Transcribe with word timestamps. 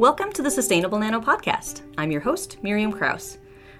Welcome 0.00 0.32
to 0.32 0.40
the 0.40 0.50
Sustainable 0.50 0.98
Nano 0.98 1.20
Podcast. 1.20 1.82
I'm 1.98 2.10
your 2.10 2.22
host, 2.22 2.56
Miriam 2.62 2.90
Krause. 2.90 3.36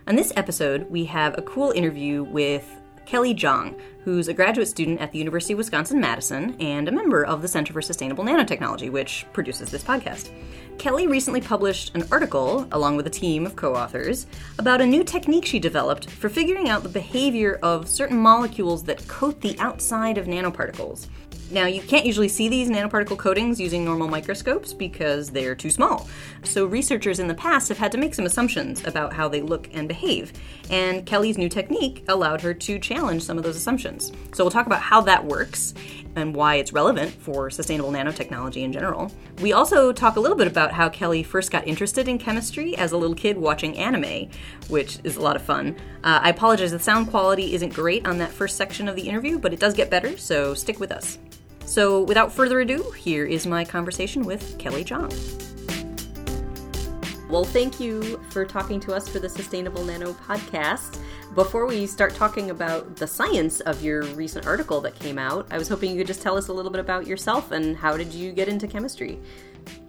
On 0.07 0.17
this 0.17 0.35
episode, 0.37 0.83
we 0.91 1.07
have 1.07 1.39
a 1.39 1.43
cool 1.43 1.71
interview 1.71 2.25
with 2.25 2.71
Kelly 3.07 3.35
Zhang, 3.35 3.81
who's 4.05 4.29
a 4.29 4.35
graduate 4.35 4.69
student 4.69 5.01
at 5.01 5.13
the 5.13 5.19
University 5.19 5.55
of 5.55 5.57
Wisconsin 5.57 5.99
Madison 5.99 6.57
and 6.61 6.89
a 6.89 6.93
member 6.93 7.25
of 7.25 7.41
the 7.41 7.49
Center 7.49 7.73
for 7.73 7.81
Sustainable 7.81 8.23
Nanotechnology, 8.23 8.91
which 8.93 9.25
produces 9.33 9.71
this 9.71 9.83
podcast. 9.83 10.31
Kelly 10.77 11.07
recently 11.07 11.41
published 11.41 11.95
an 11.95 12.05
article, 12.13 12.69
along 12.73 12.99
with 12.99 13.07
a 13.07 13.11
team 13.11 13.47
of 13.47 13.57
co 13.57 13.75
authors, 13.75 14.27
about 14.59 14.83
a 14.83 14.87
new 14.87 15.03
technique 15.03 15.47
she 15.47 15.59
developed 15.59 16.11
for 16.11 16.29
figuring 16.29 16.69
out 16.69 16.83
the 16.83 16.91
behavior 16.91 17.59
of 17.63 17.89
certain 17.89 18.19
molecules 18.19 18.85
that 18.85 19.09
coat 19.09 19.41
the 19.41 19.59
outside 19.59 20.19
of 20.19 20.27
nanoparticles. 20.27 21.07
Now, 21.53 21.67
you 21.67 21.83
can't 21.83 22.07
usually 22.07 22.29
see 22.29 22.49
these 22.49 22.71
nanoparticle 22.71 23.19
coatings 23.19 23.61
using 23.61 23.85
normal 23.85 24.07
microscopes 24.07 24.73
because 24.73 25.31
they're 25.31 25.57
too 25.57 25.71
small. 25.71 26.09
So, 26.45 26.65
researchers 26.65 27.19
in 27.19 27.27
the 27.27 27.35
past 27.35 27.69
have 27.71 27.79
had 27.79 27.91
to 27.93 27.99
make 27.99 28.15
some 28.15 28.25
assumptions 28.25 28.87
about 28.87 29.13
how 29.13 29.29
they 29.29 29.43
look 29.43 29.69
and 29.73 29.89
behave. 29.89 30.33
And 30.71 31.05
Kelly's 31.05 31.39
new 31.39 31.49
technique 31.49 32.05
allowed 32.07 32.41
her 32.43 32.55
to 32.55 32.79
challenge 32.79 33.25
some 33.25 33.37
of 33.37 33.43
those 33.43 33.57
assumptions. 33.57 34.13
So, 34.33 34.45
we'll 34.45 34.53
talk 34.53 34.67
about 34.67 34.81
how 34.81 35.01
that 35.03 35.25
works 35.25 35.75
and 36.15 36.35
why 36.35 36.57
it's 36.57 36.73
relevant 36.73 37.13
for 37.13 37.51
sustainable 37.51 37.91
nanotechnology 37.91 38.63
in 38.63 38.73
general. 38.73 39.11
We 39.41 39.53
also 39.53 39.93
talk 39.93 40.17
a 40.17 40.21
little 40.21 40.37
bit 40.37 40.47
about 40.47 40.73
how 40.73 40.89
Kelly 40.89 41.23
first 41.23 41.51
got 41.51 41.67
interested 41.67 42.07
in 42.07 42.19
chemistry 42.19 42.77
as 42.77 42.93
a 42.93 42.97
little 42.97 43.15
kid 43.15 43.37
watching 43.37 43.77
anime, 43.77 44.31
which 44.69 44.99
is 45.03 45.17
a 45.17 45.21
lot 45.21 45.37
of 45.37 45.43
fun. 45.43 45.77
Uh, 46.05 46.21
I 46.23 46.31
apologize, 46.31 46.71
the 46.71 46.79
sound 46.79 47.11
quality 47.11 47.55
isn't 47.55 47.75
great 47.75 48.07
on 48.07 48.19
that 48.19 48.31
first 48.31 48.57
section 48.57 48.89
of 48.89 48.97
the 48.97 49.03
interview, 49.03 49.39
but 49.39 49.53
it 49.53 49.61
does 49.61 49.75
get 49.75 49.91
better, 49.91 50.17
so 50.17 50.55
stick 50.55 50.79
with 50.79 50.93
us. 50.93 51.19
So, 51.71 52.03
without 52.03 52.33
further 52.33 52.59
ado, 52.59 52.91
here 52.99 53.25
is 53.25 53.47
my 53.47 53.65
conversation 53.65 54.25
with 54.25 54.59
Kelly 54.59 54.85
Zhang. 54.85 55.09
Well, 57.31 57.45
thank 57.45 57.79
you 57.79 58.21
for 58.31 58.45
talking 58.45 58.81
to 58.81 58.93
us 58.93 59.09
for 59.09 59.21
the 59.21 59.29
Sustainable 59.29 59.85
Nano 59.85 60.13
podcast. 60.15 60.99
Before 61.37 61.67
we 61.67 61.87
start 61.87 62.17
talking 62.17 62.51
about 62.51 62.97
the 62.97 63.07
science 63.07 63.61
of 63.61 63.85
your 63.85 64.03
recent 64.03 64.49
article 64.49 64.81
that 64.81 64.99
came 64.99 65.17
out, 65.17 65.47
I 65.53 65.59
was 65.59 65.69
hoping 65.69 65.93
you 65.93 65.99
could 65.99 66.09
just 66.09 66.23
tell 66.23 66.37
us 66.37 66.49
a 66.49 66.53
little 66.53 66.73
bit 66.73 66.81
about 66.81 67.07
yourself 67.07 67.53
and 67.53 67.77
how 67.77 67.97
did 67.97 68.13
you 68.13 68.33
get 68.33 68.49
into 68.49 68.67
chemistry? 68.67 69.21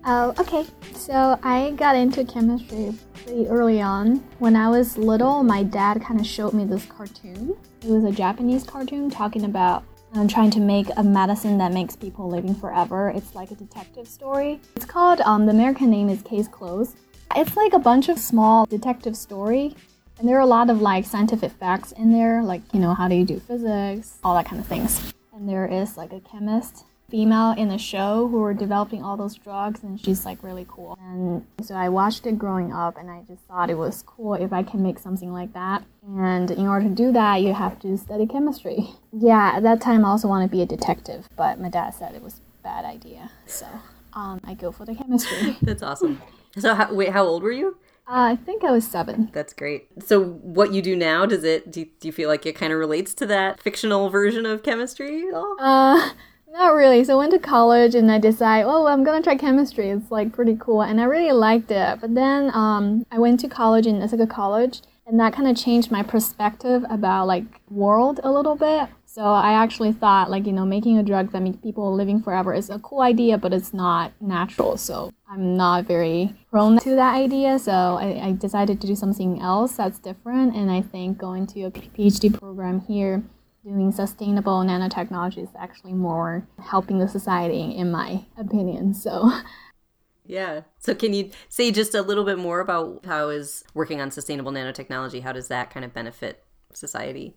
Oh, 0.06 0.36
okay. 0.38 0.68
So 0.94 1.40
I 1.42 1.72
got 1.78 1.96
into 1.96 2.24
chemistry 2.26 2.94
pretty 3.26 3.48
early 3.48 3.82
on. 3.82 4.18
When 4.38 4.56
I 4.56 4.70
was 4.70 5.00
little, 5.00 5.42
my 5.42 5.64
dad 5.64 6.04
kind 6.04 6.20
of 6.20 6.28
showed 6.28 6.54
me 6.54 6.64
this 6.64 6.86
cartoon. 6.86 7.58
It 7.82 7.90
was 7.90 8.04
a 8.04 8.12
Japanese 8.12 8.64
cartoon 8.64 9.10
talking 9.10 9.46
about 9.46 9.84
I'm 10.14 10.28
trying 10.28 10.52
to 10.52 10.60
make 10.60 10.88
a 10.98 11.04
medicine 11.04 11.58
that 11.60 11.72
makes 11.72 11.96
people 11.96 12.30
living 12.30 12.54
forever. 12.54 13.14
It's 13.16 13.34
like 13.34 13.50
a 13.52 13.56
detective 13.56 14.10
story. 14.10 14.60
It's 14.76 14.84
called, 14.84 15.22
um, 15.22 15.46
the 15.46 15.54
American 15.54 15.90
name 15.90 16.10
is 16.10 16.22
Case 16.22 16.50
Closed. 16.50 16.98
It's 17.34 17.56
like 17.56 17.72
a 17.72 17.80
bunch 17.80 18.10
of 18.10 18.20
small 18.20 18.66
detective 18.66 19.16
story. 19.16 19.74
And 20.20 20.28
there 20.28 20.36
are 20.36 20.42
a 20.42 20.46
lot 20.46 20.70
of 20.70 20.82
like 20.82 21.06
scientific 21.06 21.54
facts 21.54 21.94
in 21.94 22.12
there, 22.12 22.44
like, 22.44 22.62
you 22.74 22.80
know, 22.82 22.94
how 22.94 23.08
do 23.08 23.16
you 23.16 23.24
do 23.24 23.40
physics, 23.40 24.20
all 24.22 24.36
that 24.36 24.46
kind 24.46 24.60
of 24.62 24.68
things. 24.68 25.14
And 25.34 25.48
there 25.48 25.66
is 25.66 25.96
like 25.96 26.12
a 26.12 26.20
chemist 26.20 26.84
female 27.12 27.52
in 27.52 27.68
the 27.68 27.78
show 27.78 28.28
who 28.30 28.40
were 28.40 28.54
developing 28.54 29.04
all 29.04 29.18
those 29.18 29.36
drugs, 29.36 29.84
and 29.84 30.00
she's 30.00 30.26
like 30.26 30.42
really 30.42 30.66
cool. 30.68 30.98
And 31.00 31.46
so 31.62 31.76
I 31.76 31.90
watched 31.90 32.26
it 32.26 32.40
growing 32.40 32.72
up, 32.72 32.98
and 32.98 33.12
I 33.12 33.22
just 33.28 33.44
thought 33.44 33.70
it 33.70 33.78
was 33.78 34.02
cool 34.04 34.34
if 34.34 34.54
I 34.54 34.64
can 34.64 34.82
make 34.82 34.98
something 34.98 35.34
like 35.34 35.54
that. 35.54 35.84
And 36.08 36.50
in 36.50 36.66
order 36.68 36.88
to 36.88 36.96
do 36.96 37.12
that, 37.12 37.42
you 37.42 37.54
have 37.54 37.80
to 37.82 37.98
study 37.98 38.26
chemistry. 38.26 38.90
Yeah, 39.14 39.58
at 39.58 39.64
that 39.64 39.82
time 39.82 40.06
I 40.06 40.08
also 40.08 40.30
want 40.30 40.50
to 40.50 40.56
be 40.56 40.62
a 40.62 40.66
detective, 40.66 41.28
but 41.36 41.60
my 41.60 41.68
dad 41.68 41.94
said 41.94 42.16
it 42.16 42.22
was 42.22 42.36
a 42.38 42.64
bad 42.64 42.86
idea, 42.86 43.30
so 43.46 43.68
um, 44.14 44.40
I 44.46 44.54
go 44.54 44.72
for 44.72 44.86
the 44.86 44.96
chemistry. 44.96 45.58
That's 45.62 45.84
awesome. 45.84 46.22
So, 46.58 46.74
how, 46.74 46.94
wait, 46.94 47.10
how 47.10 47.26
old 47.26 47.44
were 47.44 47.52
you? 47.52 47.78
Uh, 48.08 48.32
I 48.32 48.36
think 48.38 48.64
I 48.64 48.72
was 48.72 48.88
seven. 48.88 49.30
That's 49.34 49.52
great. 49.52 49.88
So, 50.06 50.22
what 50.24 50.74
you 50.74 50.82
do 50.82 50.96
now, 50.96 51.26
does 51.26 51.44
it, 51.44 51.72
do 51.72 51.82
you, 51.82 51.90
do 52.00 52.08
you 52.08 52.12
feel 52.14 52.30
like 52.30 52.46
it 52.46 52.56
kind 52.56 52.72
of 52.72 52.80
relates 52.80 53.14
to 53.16 53.26
that 53.26 53.62
fictional 53.62 54.10
version 54.10 54.46
of 54.46 54.64
chemistry 54.64 55.28
at 55.28 55.34
all? 55.34 55.58
Uh, 55.60 56.12
not 56.52 56.74
really. 56.74 57.04
So 57.04 57.14
I 57.14 57.18
went 57.18 57.32
to 57.32 57.40
college 57.40 57.96
and 57.96 58.12
I 58.12 58.20
decided, 58.20 58.68
oh, 58.68 58.88
I'm 58.88 59.04
gonna 59.04 59.24
try 59.24 59.36
chemistry. 59.36 59.90
It's 59.90 60.12
like 60.12 60.34
pretty 60.34 60.58
cool, 60.60 60.82
and 60.82 61.00
I 61.00 61.06
really 61.06 61.32
liked 61.32 61.72
it. 61.72 62.00
But 62.02 62.14
then 62.14 62.52
um, 62.54 63.06
I 63.12 63.20
went 63.20 63.40
to 63.42 63.48
college 63.48 63.88
in 63.88 64.02
Ithaca 64.02 64.28
College, 64.28 64.82
and 65.08 65.20
that 65.20 65.34
kind 65.34 65.48
of 65.48 65.56
changed 65.56 65.92
my 65.92 66.04
perspective 66.04 66.84
about 66.90 67.28
like 67.28 67.46
world 67.70 68.20
a 68.24 68.32
little 68.32 68.56
bit. 68.56 68.90
So 69.06 69.24
I 69.24 69.54
actually 69.54 69.92
thought 69.92 70.30
like 70.30 70.46
you 70.46 70.54
know 70.54 70.66
making 70.66 70.98
a 70.98 71.04
drug 71.04 71.32
that 71.32 71.42
makes 71.42 71.58
people 71.58 71.94
living 71.94 72.22
forever 72.22 72.54
is 72.54 72.70
a 72.70 72.80
cool 72.80 73.02
idea, 73.02 73.38
but 73.38 73.54
it's 73.54 73.74
not 73.74 74.12
natural. 74.22 74.78
So 74.78 75.14
I'm 75.30 75.56
not 75.56 75.86
very 75.86 76.36
prone 76.50 76.80
to 76.80 76.96
that 76.96 77.16
idea. 77.16 77.60
So 77.60 77.72
I, 77.72 78.28
I 78.28 78.32
decided 78.34 78.82
to 78.82 78.88
do 78.88 78.96
something 78.96 79.42
else 79.42 79.78
that's 79.78 80.00
different, 80.00 80.56
and 80.56 80.70
I 80.70 80.82
think 80.82 81.18
going 81.18 81.48
to 81.48 81.64
a 81.64 81.72
PhD 81.72 82.38
program 82.38 82.82
here 82.82 83.24
doing 83.64 83.92
sustainable 83.92 84.60
nanotechnology 84.62 85.44
is 85.44 85.50
actually 85.58 85.94
more 85.94 86.48
helping 86.60 87.00
the 87.00 87.08
society, 87.08 87.76
in 87.76 87.92
my 87.92 88.26
opinion. 88.38 88.94
So. 88.94 89.32
Yeah. 90.26 90.62
So 90.80 90.96
can 90.96 91.14
you 91.14 91.32
say 91.50 91.72
just 91.72 91.94
a 91.94 92.02
little 92.02 92.24
bit 92.24 92.38
more 92.38 92.60
about 92.60 93.06
how 93.06 93.30
is 93.30 93.64
working 93.74 94.00
on 94.00 94.12
sustainable 94.12 94.52
nanotechnology? 94.52 95.24
How 95.24 95.32
does 95.32 95.48
that 95.50 95.72
kind 95.72 95.84
of 95.84 95.94
benefit 95.94 96.44
society? 96.74 97.36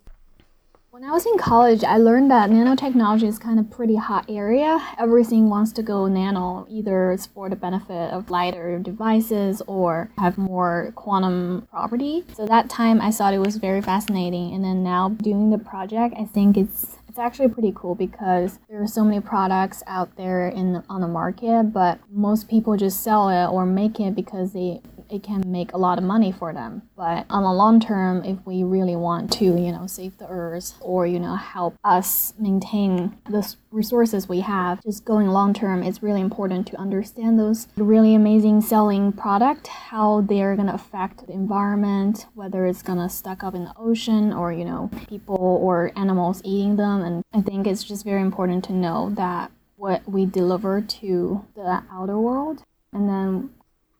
When 0.95 1.03
I 1.03 1.11
was 1.11 1.25
in 1.25 1.37
college, 1.37 1.83
I 1.83 1.97
learned 1.97 2.31
that 2.31 2.49
nanotechnology 2.49 3.27
is 3.27 3.37
kind 3.37 3.59
of 3.59 3.69
pretty 3.69 3.97
hot 3.97 4.23
area. 4.29 4.81
Everything 4.97 5.49
wants 5.49 5.73
to 5.73 5.83
go 5.83 6.07
nano, 6.07 6.65
either 6.69 7.11
it's 7.11 7.25
for 7.25 7.49
the 7.49 7.57
benefit 7.57 8.13
of 8.13 8.29
lighter 8.29 8.79
devices 8.79 9.61
or 9.67 10.09
have 10.17 10.37
more 10.37 10.93
quantum 10.95 11.67
property. 11.69 12.23
So 12.33 12.45
that 12.45 12.69
time 12.69 13.01
I 13.01 13.11
thought 13.11 13.33
it 13.33 13.39
was 13.39 13.57
very 13.57 13.81
fascinating. 13.81 14.53
And 14.53 14.63
then 14.63 14.83
now 14.83 15.09
doing 15.09 15.49
the 15.49 15.57
project, 15.57 16.15
I 16.17 16.23
think 16.23 16.55
it's 16.55 16.94
it's 17.15 17.19
actually 17.21 17.47
pretty 17.47 17.71
cool 17.73 17.95
because 17.95 18.59
there 18.67 18.83
are 18.83 18.87
so 18.87 19.01
many 19.01 19.21
products 19.21 19.81
out 19.87 20.17
there 20.17 20.49
in 20.49 20.83
on 20.89 20.99
the 20.99 21.07
market, 21.07 21.71
but 21.71 21.97
most 22.11 22.49
people 22.49 22.75
just 22.75 23.05
sell 23.05 23.29
it 23.29 23.47
or 23.47 23.65
make 23.65 24.01
it 24.01 24.15
because 24.15 24.51
they 24.51 24.81
it 25.09 25.23
can 25.23 25.43
make 25.45 25.73
a 25.73 25.77
lot 25.77 25.97
of 25.97 26.03
money 26.03 26.31
for 26.31 26.53
them. 26.53 26.81
But 26.95 27.25
on 27.29 27.43
the 27.43 27.51
long 27.51 27.79
term, 27.79 28.23
if 28.23 28.37
we 28.45 28.63
really 28.63 28.95
want 28.95 29.31
to, 29.33 29.45
you 29.45 29.71
know, 29.71 29.87
save 29.87 30.17
the 30.17 30.27
earth 30.27 30.73
or, 30.81 31.05
you 31.05 31.19
know, 31.19 31.35
help 31.35 31.77
us 31.83 32.33
maintain 32.39 33.17
the 33.29 33.55
resources 33.71 34.27
we 34.27 34.41
have, 34.41 34.81
just 34.83 35.05
going 35.05 35.27
long 35.27 35.53
term, 35.53 35.83
it's 35.83 36.01
really 36.01 36.21
important 36.21 36.67
to 36.67 36.77
understand 36.77 37.37
those 37.37 37.67
really 37.75 38.15
amazing 38.15 38.61
selling 38.61 39.11
product, 39.11 39.67
how 39.67 40.21
they're 40.21 40.55
going 40.55 40.67
to 40.67 40.73
affect 40.73 41.27
the 41.27 41.33
environment, 41.33 42.25
whether 42.33 42.65
it's 42.65 42.81
going 42.81 42.99
to 42.99 43.09
stuck 43.09 43.43
up 43.43 43.53
in 43.53 43.65
the 43.65 43.73
ocean 43.77 44.33
or, 44.33 44.51
you 44.51 44.65
know, 44.65 44.89
people 45.07 45.59
or 45.61 45.91
animals 45.95 46.41
eating 46.43 46.75
them. 46.77 47.01
And 47.05 47.23
I 47.33 47.41
think 47.41 47.67
it's 47.67 47.83
just 47.83 48.03
very 48.03 48.21
important 48.21 48.63
to 48.65 48.73
know 48.73 49.11
that 49.15 49.51
what 49.77 50.07
we 50.09 50.25
deliver 50.25 50.81
to 50.81 51.45
the 51.55 51.83
outer 51.91 52.17
world 52.17 52.63
and 52.93 53.09
then 53.09 53.49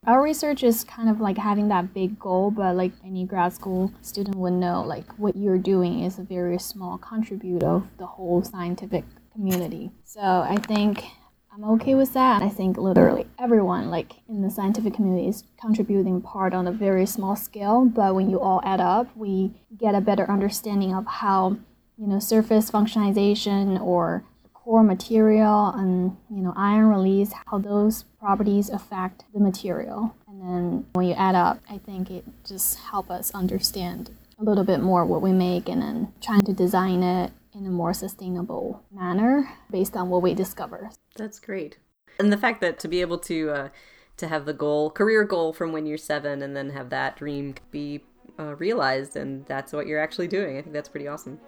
our 0.07 0.21
research 0.21 0.63
is 0.63 0.83
kind 0.83 1.09
of 1.09 1.19
like 1.19 1.37
having 1.37 1.67
that 1.69 1.93
big 1.93 2.19
goal, 2.19 2.51
but 2.51 2.75
like 2.75 2.91
any 3.03 3.25
grad 3.25 3.53
school 3.53 3.91
student 4.01 4.35
would 4.35 4.53
know, 4.53 4.83
like 4.83 5.11
what 5.17 5.35
you're 5.35 5.57
doing 5.57 6.03
is 6.03 6.19
a 6.19 6.23
very 6.23 6.59
small 6.59 6.97
contribute 6.97 7.63
of 7.63 7.87
the 7.97 8.05
whole 8.05 8.43
scientific 8.43 9.03
community. 9.33 9.91
So 10.03 10.21
I 10.21 10.57
think 10.57 11.05
I'm 11.51 11.63
okay 11.71 11.95
with 11.95 12.13
that. 12.13 12.43
I 12.43 12.49
think 12.49 12.77
literally 12.77 13.25
everyone, 13.39 13.89
like 13.89 14.13
in 14.29 14.43
the 14.43 14.51
scientific 14.51 14.93
community, 14.93 15.27
is 15.27 15.43
contributing 15.59 16.21
part 16.21 16.53
on 16.53 16.67
a 16.67 16.71
very 16.71 17.07
small 17.07 17.35
scale. 17.35 17.85
But 17.85 18.13
when 18.13 18.29
you 18.29 18.39
all 18.39 18.61
add 18.63 18.79
up, 18.81 19.07
we 19.17 19.53
get 19.75 19.95
a 19.95 20.01
better 20.01 20.29
understanding 20.29 20.93
of 20.93 21.07
how, 21.07 21.57
you 21.97 22.07
know, 22.07 22.19
surface 22.19 22.71
functionalization 22.71 23.79
or 23.81 24.23
core 24.53 24.83
material 24.83 25.67
and 25.75 26.17
you 26.31 26.41
know 26.41 26.51
iron 26.57 26.87
release 26.87 27.31
how 27.45 27.59
those 27.59 28.03
properties 28.19 28.69
affect 28.69 29.23
the 29.33 29.39
material. 29.39 30.15
And 30.27 30.41
then 30.41 30.85
when 30.93 31.07
you 31.07 31.13
add 31.13 31.35
up 31.35 31.59
i 31.69 31.77
think 31.77 32.11
it 32.11 32.25
just 32.45 32.77
help 32.79 33.09
us 33.09 33.31
understand 33.33 34.09
a 34.39 34.43
little 34.43 34.63
bit 34.63 34.81
more 34.81 35.05
what 35.05 35.21
we 35.21 35.31
make 35.31 35.69
and 35.69 35.81
then 35.81 36.11
trying 36.21 36.41
to 36.41 36.53
design 36.53 37.03
it 37.03 37.31
in 37.53 37.65
a 37.65 37.69
more 37.69 37.93
sustainable 37.93 38.83
manner 38.91 39.49
based 39.71 39.95
on 39.95 40.09
what 40.09 40.21
we 40.21 40.33
discover. 40.33 40.89
That's 41.15 41.39
great. 41.39 41.77
And 42.19 42.31
the 42.31 42.37
fact 42.37 42.61
that 42.61 42.79
to 42.79 42.87
be 42.87 43.01
able 43.01 43.17
to 43.19 43.49
uh, 43.49 43.69
to 44.17 44.27
have 44.27 44.45
the 44.45 44.53
goal 44.53 44.91
career 44.91 45.23
goal 45.23 45.53
from 45.53 45.71
when 45.71 45.85
you're 45.85 45.97
seven 45.97 46.41
and 46.41 46.55
then 46.55 46.69
have 46.71 46.89
that 46.89 47.17
dream 47.17 47.55
be 47.71 48.01
uh, 48.39 48.55
realized 48.55 49.15
and 49.15 49.45
that's 49.45 49.71
what 49.71 49.87
you're 49.87 49.99
actually 49.99 50.27
doing 50.27 50.57
i 50.57 50.61
think 50.61 50.73
that's 50.73 50.89
pretty 50.89 51.07
awesome 51.07 51.39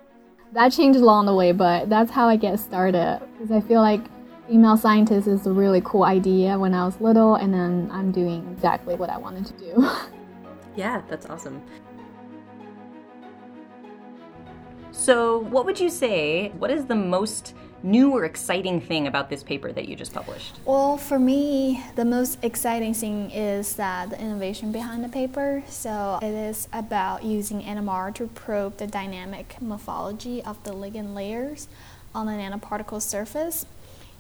that 0.54 0.72
changed 0.72 1.00
along 1.00 1.26
the 1.26 1.36
way, 1.36 1.52
but 1.52 1.90
that's 1.90 2.12
how 2.12 2.28
I 2.28 2.36
get 2.36 2.60
started. 2.60 3.22
Because 3.34 3.52
I 3.52 3.62
feel 3.62 3.82
like 3.82 4.02
female 4.48 4.78
scientist 4.78 5.28
is 5.28 5.46
a 5.46 5.52
really 5.52 5.82
cool 5.82 6.04
idea 6.04 6.58
when 6.58 6.74
I 6.74 6.86
was 6.86 7.00
little, 7.02 7.36
and 7.36 7.54
then 7.54 7.90
I'm 7.92 8.12
doing 8.12 8.48
exactly 8.52 8.96
what 8.96 9.10
I 9.10 9.18
wanted 9.18 9.46
to 9.48 9.54
do. 9.54 9.90
yeah, 10.76 11.02
that's 11.10 11.26
awesome. 11.26 11.62
So, 14.92 15.40
what 15.40 15.66
would 15.66 15.80
you 15.80 15.90
say? 15.90 16.50
What 16.58 16.72
is 16.72 16.86
the 16.86 16.96
most 16.96 17.54
new 17.88 18.12
or 18.12 18.26
exciting 18.26 18.82
thing 18.82 19.08
about 19.08 19.30
this 19.30 19.44
paper 19.44 19.72
that 19.72 19.88
you 19.88 19.96
just 19.96 20.14
published? 20.14 20.56
Well, 20.66 20.98
for 20.98 21.18
me, 21.18 21.84
the 21.96 22.06
most 22.06 22.38
exciting 22.44 22.94
thing 22.94 23.32
is 23.32 23.76
that 23.78 24.10
the 24.10 24.20
innovation 24.20 24.72
behind 24.72 25.04
the 25.04 25.10
paper. 25.10 25.64
So 25.68 26.20
it 26.22 26.34
is 26.34 26.68
about 26.74 27.24
using 27.24 27.62
NMR 27.62 28.14
to 28.16 28.28
probe 28.28 28.78
the 28.78 28.88
dynamic 28.88 29.62
morphology 29.62 30.44
of 30.44 30.64
the 30.64 30.72
ligand 30.72 31.16
layers 31.16 31.68
on 32.14 32.28
a 32.28 32.32
nanoparticle 32.32 33.02
surface. 33.02 33.66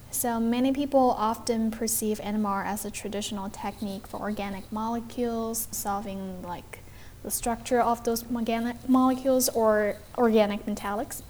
So 0.10 0.40
many 0.40 0.72
people 0.72 1.12
often 1.18 1.69
perceive 1.69 2.19
NMR 2.19 2.66
as 2.66 2.86
a 2.86 2.92
traditional 2.92 3.50
technique 3.50 4.08
for 4.08 4.19
organic 4.22 4.72
molecules, 4.72 5.68
solving 5.72 6.42
like 6.42 6.80
the 7.24 7.31
structure 7.31 7.81
of 7.81 8.04
those 8.06 8.24
organic 8.34 8.88
molecules 8.88 9.50
or 9.50 9.98
organic 10.18 10.66
metallics. 10.66 11.22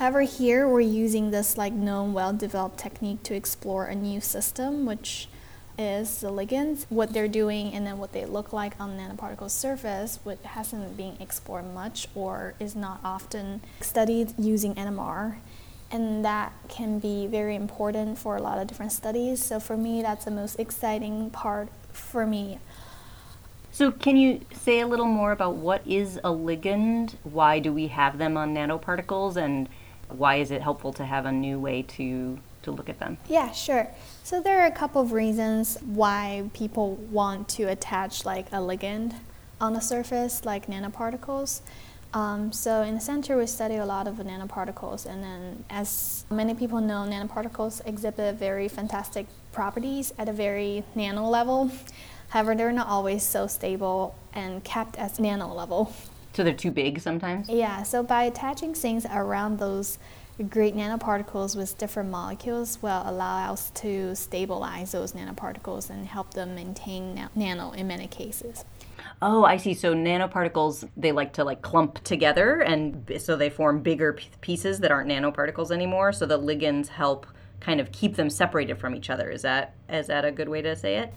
However, 0.00 0.22
here 0.22 0.66
we're 0.66 0.80
using 0.80 1.30
this 1.30 1.58
like 1.58 1.74
known, 1.74 2.14
well-developed 2.14 2.78
technique 2.78 3.22
to 3.24 3.34
explore 3.34 3.84
a 3.84 3.94
new 3.94 4.22
system, 4.22 4.86
which 4.86 5.28
is 5.76 6.22
the 6.22 6.30
ligands, 6.30 6.86
what 6.88 7.12
they're 7.12 7.28
doing, 7.28 7.74
and 7.74 7.86
then 7.86 7.98
what 7.98 8.14
they 8.14 8.24
look 8.24 8.50
like 8.50 8.72
on 8.80 8.96
nanoparticle 8.96 9.50
surface, 9.50 10.18
which 10.24 10.38
hasn't 10.42 10.96
been 10.96 11.18
explored 11.20 11.66
much 11.74 12.08
or 12.14 12.54
is 12.58 12.74
not 12.74 13.00
often 13.04 13.60
studied 13.82 14.32
using 14.38 14.74
NMR. 14.74 15.36
And 15.90 16.24
that 16.24 16.54
can 16.70 16.98
be 16.98 17.26
very 17.26 17.54
important 17.54 18.16
for 18.16 18.38
a 18.38 18.40
lot 18.40 18.56
of 18.56 18.68
different 18.68 18.92
studies. 18.92 19.44
So 19.44 19.60
for 19.60 19.76
me, 19.76 20.00
that's 20.00 20.24
the 20.24 20.30
most 20.30 20.58
exciting 20.58 21.28
part 21.28 21.68
for 21.92 22.24
me 22.24 22.58
so, 23.72 23.92
can 23.92 24.16
you 24.16 24.40
say 24.52 24.80
a 24.80 24.86
little 24.86 25.06
more 25.06 25.30
about 25.30 25.54
what 25.54 25.86
is 25.86 26.16
a 26.18 26.30
ligand? 26.30 27.14
Why 27.22 27.60
do 27.60 27.72
we 27.72 27.86
have 27.86 28.18
them 28.18 28.36
on 28.36 28.54
nanoparticles, 28.54 29.36
and 29.36 29.68
why 30.16 30.36
is 30.36 30.50
it 30.50 30.62
helpful 30.62 30.92
to 30.94 31.04
have 31.04 31.26
a 31.26 31.32
new 31.32 31.58
way 31.58 31.82
to 31.82 32.38
to 32.62 32.70
look 32.70 32.88
at 32.90 32.98
them? 32.98 33.16
Yeah, 33.28 33.52
sure. 33.52 33.88
So 34.22 34.40
there 34.40 34.60
are 34.60 34.66
a 34.66 34.72
couple 34.72 35.00
of 35.00 35.12
reasons 35.12 35.78
why 35.82 36.50
people 36.52 36.96
want 37.10 37.48
to 37.50 37.64
attach 37.64 38.24
like 38.26 38.48
a 38.48 38.56
ligand 38.56 39.14
on 39.60 39.72
the 39.72 39.80
surface, 39.80 40.44
like 40.44 40.66
nanoparticles. 40.66 41.62
Um, 42.12 42.50
so 42.52 42.82
in 42.82 42.94
the 42.94 43.00
center, 43.00 43.36
we 43.36 43.46
study 43.46 43.76
a 43.76 43.86
lot 43.86 44.08
of 44.08 44.16
nanoparticles, 44.16 45.06
and 45.06 45.22
then 45.22 45.64
as 45.70 46.24
many 46.28 46.54
people 46.54 46.80
know, 46.80 47.06
nanoparticles 47.08 47.86
exhibit 47.86 48.34
very 48.34 48.66
fantastic 48.68 49.26
properties 49.52 50.12
at 50.18 50.28
a 50.28 50.32
very 50.32 50.82
nano 50.94 51.28
level. 51.28 51.70
However, 52.30 52.54
they're 52.54 52.72
not 52.72 52.88
always 52.88 53.22
so 53.22 53.46
stable 53.46 54.16
and 54.32 54.62
kept 54.64 54.96
at 54.98 55.20
nano 55.20 55.52
level. 55.54 55.92
So 56.32 56.44
they're 56.44 56.52
too 56.54 56.70
big 56.70 57.00
sometimes? 57.00 57.48
Yeah, 57.48 57.82
so 57.82 58.02
by 58.02 58.24
attaching 58.24 58.74
things 58.74 59.06
around 59.06 59.58
those 59.58 59.98
great 60.48 60.74
nanoparticles 60.74 61.54
with 61.56 61.76
different 61.76 62.08
molecules 62.08 62.80
will 62.80 63.02
allow 63.04 63.52
us 63.52 63.70
to 63.70 64.14
stabilize 64.14 64.92
those 64.92 65.12
nanoparticles 65.12 65.90
and 65.90 66.06
help 66.06 66.32
them 66.32 66.54
maintain 66.54 67.28
nano 67.34 67.72
in 67.72 67.86
many 67.86 68.06
cases. 68.06 68.64
Oh, 69.20 69.44
I 69.44 69.58
see. 69.58 69.74
So 69.74 69.94
nanoparticles 69.94 70.88
they 70.96 71.12
like 71.12 71.34
to 71.34 71.44
like 71.44 71.60
clump 71.60 72.02
together 72.04 72.60
and 72.60 73.10
so 73.18 73.36
they 73.36 73.50
form 73.50 73.82
bigger 73.82 74.18
pieces 74.40 74.80
that 74.80 74.90
aren't 74.90 75.10
nanoparticles 75.10 75.70
anymore. 75.70 76.12
So 76.12 76.24
the 76.24 76.38
ligands 76.38 76.88
help 76.88 77.26
kind 77.60 77.80
of 77.80 77.92
keep 77.92 78.16
them 78.16 78.30
separated 78.30 78.78
from 78.78 78.94
each 78.94 79.10
other. 79.10 79.30
Is 79.30 79.42
that 79.42 79.74
is 79.90 80.06
that 80.06 80.24
a 80.24 80.32
good 80.32 80.48
way 80.48 80.62
to 80.62 80.74
say 80.74 80.96
it? 80.96 81.12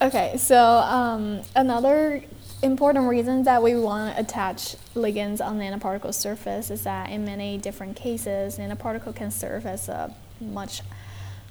Okay, 0.00 0.36
so 0.36 0.56
um, 0.56 1.42
another 1.56 2.22
important 2.62 3.08
reason 3.08 3.44
that 3.44 3.62
we 3.62 3.74
want 3.76 4.14
to 4.14 4.20
attach 4.20 4.76
ligands 4.94 5.44
on 5.44 5.58
nanoparticle 5.58 6.12
surface 6.12 6.70
is 6.70 6.82
that 6.84 7.10
in 7.10 7.24
many 7.24 7.56
different 7.58 7.96
cases, 7.96 8.58
nanoparticle 8.58 9.14
can 9.14 9.30
serve 9.30 9.64
as 9.66 9.88
a 9.88 10.14
much 10.40 10.82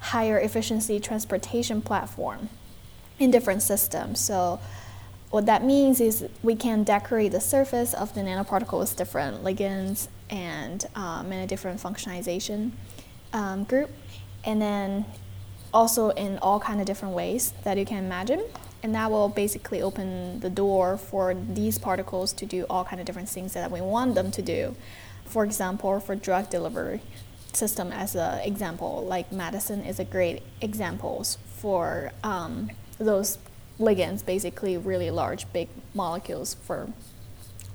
higher 0.00 0.38
efficiency 0.38 1.00
transportation 1.00 1.80
platform 1.80 2.48
in 3.18 3.30
different 3.30 3.62
systems. 3.62 4.20
So 4.20 4.60
what 5.30 5.46
that 5.46 5.64
means 5.64 6.00
is 6.00 6.26
we 6.42 6.54
can 6.54 6.84
decorate 6.84 7.32
the 7.32 7.40
surface 7.40 7.94
of 7.94 8.14
the 8.14 8.20
nanoparticle 8.20 8.78
with 8.78 8.96
different 8.96 9.42
ligands 9.42 10.08
and 10.30 10.86
um, 10.94 11.32
in 11.32 11.40
a 11.40 11.46
different 11.46 11.80
functionalization 11.80 12.72
um, 13.32 13.64
group. 13.64 13.90
And 14.44 14.60
then 14.60 15.04
also 15.72 16.10
in 16.10 16.38
all 16.38 16.60
kind 16.60 16.80
of 16.80 16.86
different 16.86 17.14
ways 17.14 17.52
that 17.64 17.76
you 17.76 17.84
can 17.84 18.04
imagine 18.04 18.42
and 18.82 18.94
that 18.94 19.10
will 19.10 19.28
basically 19.28 19.82
open 19.82 20.40
the 20.40 20.50
door 20.50 20.96
for 20.96 21.34
these 21.34 21.78
particles 21.78 22.32
to 22.34 22.46
do 22.46 22.64
all 22.70 22.84
kind 22.84 23.00
of 23.00 23.06
different 23.06 23.28
things 23.28 23.52
that 23.54 23.70
we 23.70 23.80
want 23.80 24.14
them 24.14 24.30
to 24.30 24.42
do. 24.42 24.76
For 25.24 25.44
example 25.44 26.00
for 26.00 26.14
drug 26.14 26.50
delivery 26.50 27.00
system 27.52 27.90
as 27.92 28.14
an 28.14 28.40
example 28.40 29.04
like 29.06 29.32
medicine 29.32 29.84
is 29.84 29.98
a 29.98 30.04
great 30.04 30.42
example 30.60 31.24
for 31.56 32.12
um, 32.22 32.70
those 32.98 33.38
ligands 33.80 34.24
basically 34.24 34.76
really 34.76 35.10
large 35.10 35.50
big 35.52 35.68
molecules 35.94 36.54
for 36.54 36.88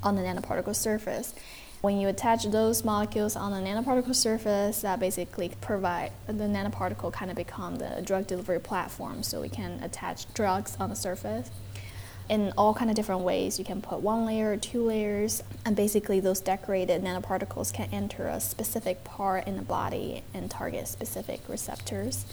on 0.01 0.15
the 0.15 0.21
nanoparticle 0.21 0.75
surface 0.75 1.33
when 1.83 1.99
you 1.99 2.07
attach 2.07 2.45
those 2.45 2.85
molecules 2.85 3.35
on 3.35 3.51
a 3.51 3.57
nanoparticle 3.57 4.15
surface, 4.15 4.83
that 4.83 5.01
basically 5.01 5.51
provide 5.59 6.13
the 6.27 6.45
nanoparticle 6.45 7.11
kind 7.11 7.29
of 7.29 7.35
become 7.35 7.75
the 7.75 8.01
drug 8.05 8.25
delivery 8.25 8.57
platform, 8.57 9.21
so 9.21 9.41
we 9.41 9.49
can 9.49 9.83
attach 9.83 10.33
drugs 10.33 10.77
on 10.79 10.89
the 10.89 10.95
surface 10.95 11.51
in 12.29 12.53
all 12.57 12.73
kind 12.73 12.89
of 12.89 12.95
different 12.95 13.19
ways. 13.19 13.59
You 13.59 13.65
can 13.65 13.81
put 13.81 13.99
one 13.99 14.25
layer 14.25 14.53
or 14.53 14.55
two 14.55 14.81
layers, 14.81 15.43
and 15.65 15.75
basically 15.75 16.21
those 16.21 16.39
decorated 16.39 17.03
nanoparticles 17.03 17.73
can 17.73 17.89
enter 17.91 18.27
a 18.27 18.39
specific 18.39 19.03
part 19.03 19.45
in 19.45 19.57
the 19.57 19.61
body 19.61 20.23
and 20.33 20.49
target 20.49 20.87
specific 20.87 21.41
receptors. 21.49 22.25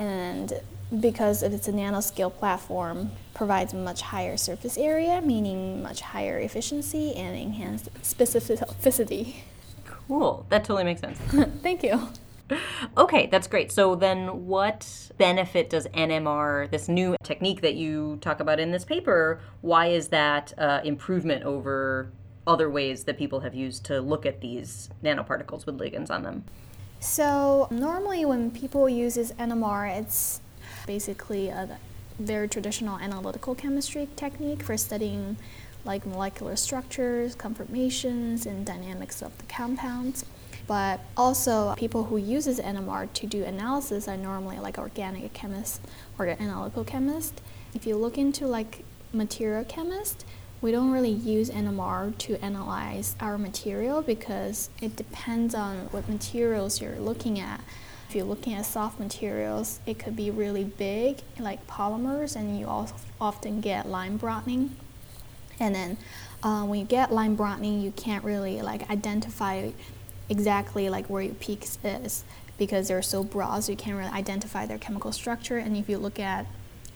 And 0.00 0.54
because 0.98 1.42
if 1.42 1.52
it's 1.52 1.68
a 1.68 1.72
nanoscale 1.72 2.34
platform, 2.34 3.10
provides 3.34 3.74
much 3.74 4.00
higher 4.00 4.38
surface 4.38 4.78
area, 4.78 5.20
meaning 5.20 5.82
much 5.82 6.00
higher 6.00 6.38
efficiency 6.38 7.14
and 7.14 7.36
enhanced 7.36 7.92
specificity. 8.02 9.34
Cool. 9.84 10.46
That 10.48 10.64
totally 10.64 10.84
makes 10.84 11.02
sense. 11.02 11.18
Thank 11.62 11.82
you. 11.82 12.08
Okay, 12.96 13.26
that's 13.26 13.46
great. 13.46 13.70
So 13.70 13.94
then 13.94 14.46
what 14.46 15.10
benefit 15.18 15.68
does 15.68 15.86
NMR, 15.88 16.70
this 16.70 16.88
new 16.88 17.14
technique 17.22 17.60
that 17.60 17.74
you 17.74 18.18
talk 18.22 18.40
about 18.40 18.58
in 18.58 18.70
this 18.72 18.86
paper, 18.86 19.40
why 19.60 19.88
is 19.88 20.08
that 20.08 20.54
uh, 20.56 20.80
improvement 20.82 21.44
over 21.44 22.10
other 22.46 22.70
ways 22.70 23.04
that 23.04 23.18
people 23.18 23.40
have 23.40 23.54
used 23.54 23.84
to 23.84 24.00
look 24.00 24.24
at 24.24 24.40
these 24.40 24.88
nanoparticles 25.04 25.66
with 25.66 25.78
ligands 25.78 26.10
on 26.10 26.22
them? 26.22 26.44
So 27.00 27.66
normally 27.70 28.26
when 28.26 28.50
people 28.50 28.86
use 28.86 29.14
this 29.14 29.32
NMR, 29.32 29.98
it's 29.98 30.40
basically 30.86 31.48
a 31.48 31.78
very 32.18 32.46
traditional 32.46 32.98
analytical 32.98 33.54
chemistry 33.54 34.06
technique 34.16 34.62
for 34.62 34.76
studying 34.76 35.38
like 35.86 36.04
molecular 36.04 36.56
structures, 36.56 37.34
conformations, 37.34 38.44
and 38.44 38.66
dynamics 38.66 39.22
of 39.22 39.36
the 39.38 39.44
compounds. 39.44 40.26
But 40.66 41.00
also, 41.16 41.74
people 41.74 42.04
who 42.04 42.18
uses 42.18 42.60
NMR 42.60 43.10
to 43.14 43.26
do 43.26 43.44
analysis 43.44 44.06
are 44.06 44.18
normally 44.18 44.58
like 44.58 44.78
organic 44.78 45.32
chemists 45.32 45.80
or 46.18 46.26
analytical 46.26 46.84
chemists. 46.84 47.40
If 47.74 47.86
you 47.86 47.96
look 47.96 48.18
into 48.18 48.46
like 48.46 48.84
material 49.12 49.64
chemist, 49.64 50.26
we 50.62 50.70
don't 50.70 50.90
really 50.90 51.10
use 51.10 51.48
NMR 51.50 52.16
to 52.18 52.36
analyze 52.44 53.16
our 53.18 53.38
material 53.38 54.02
because 54.02 54.68
it 54.82 54.94
depends 54.94 55.54
on 55.54 55.78
what 55.90 56.08
materials 56.08 56.80
you're 56.80 56.98
looking 57.00 57.40
at. 57.40 57.60
If 58.08 58.14
you're 58.14 58.26
looking 58.26 58.54
at 58.54 58.66
soft 58.66 58.98
materials, 58.98 59.80
it 59.86 59.98
could 59.98 60.16
be 60.16 60.30
really 60.30 60.64
big, 60.64 61.20
like 61.38 61.66
polymers, 61.66 62.36
and 62.36 62.58
you 62.58 62.66
also 62.66 62.94
often 63.20 63.60
get 63.60 63.88
line 63.88 64.16
broadening. 64.16 64.76
And 65.58 65.74
then 65.74 65.96
uh, 66.42 66.64
when 66.64 66.80
you 66.80 66.84
get 66.84 67.12
line 67.12 67.36
broadening, 67.36 67.80
you 67.80 67.92
can't 67.92 68.24
really 68.24 68.60
like 68.60 68.90
identify 68.90 69.70
exactly 70.28 70.90
like 70.90 71.06
where 71.06 71.22
your 71.22 71.34
peaks 71.34 71.78
is 71.84 72.24
because 72.58 72.88
they're 72.88 73.00
so 73.00 73.24
broad, 73.24 73.64
so 73.64 73.72
you 73.72 73.78
can't 73.78 73.96
really 73.96 74.10
identify 74.10 74.66
their 74.66 74.78
chemical 74.78 75.12
structure. 75.12 75.56
And 75.56 75.76
if 75.76 75.88
you 75.88 75.96
look 75.96 76.18
at 76.18 76.46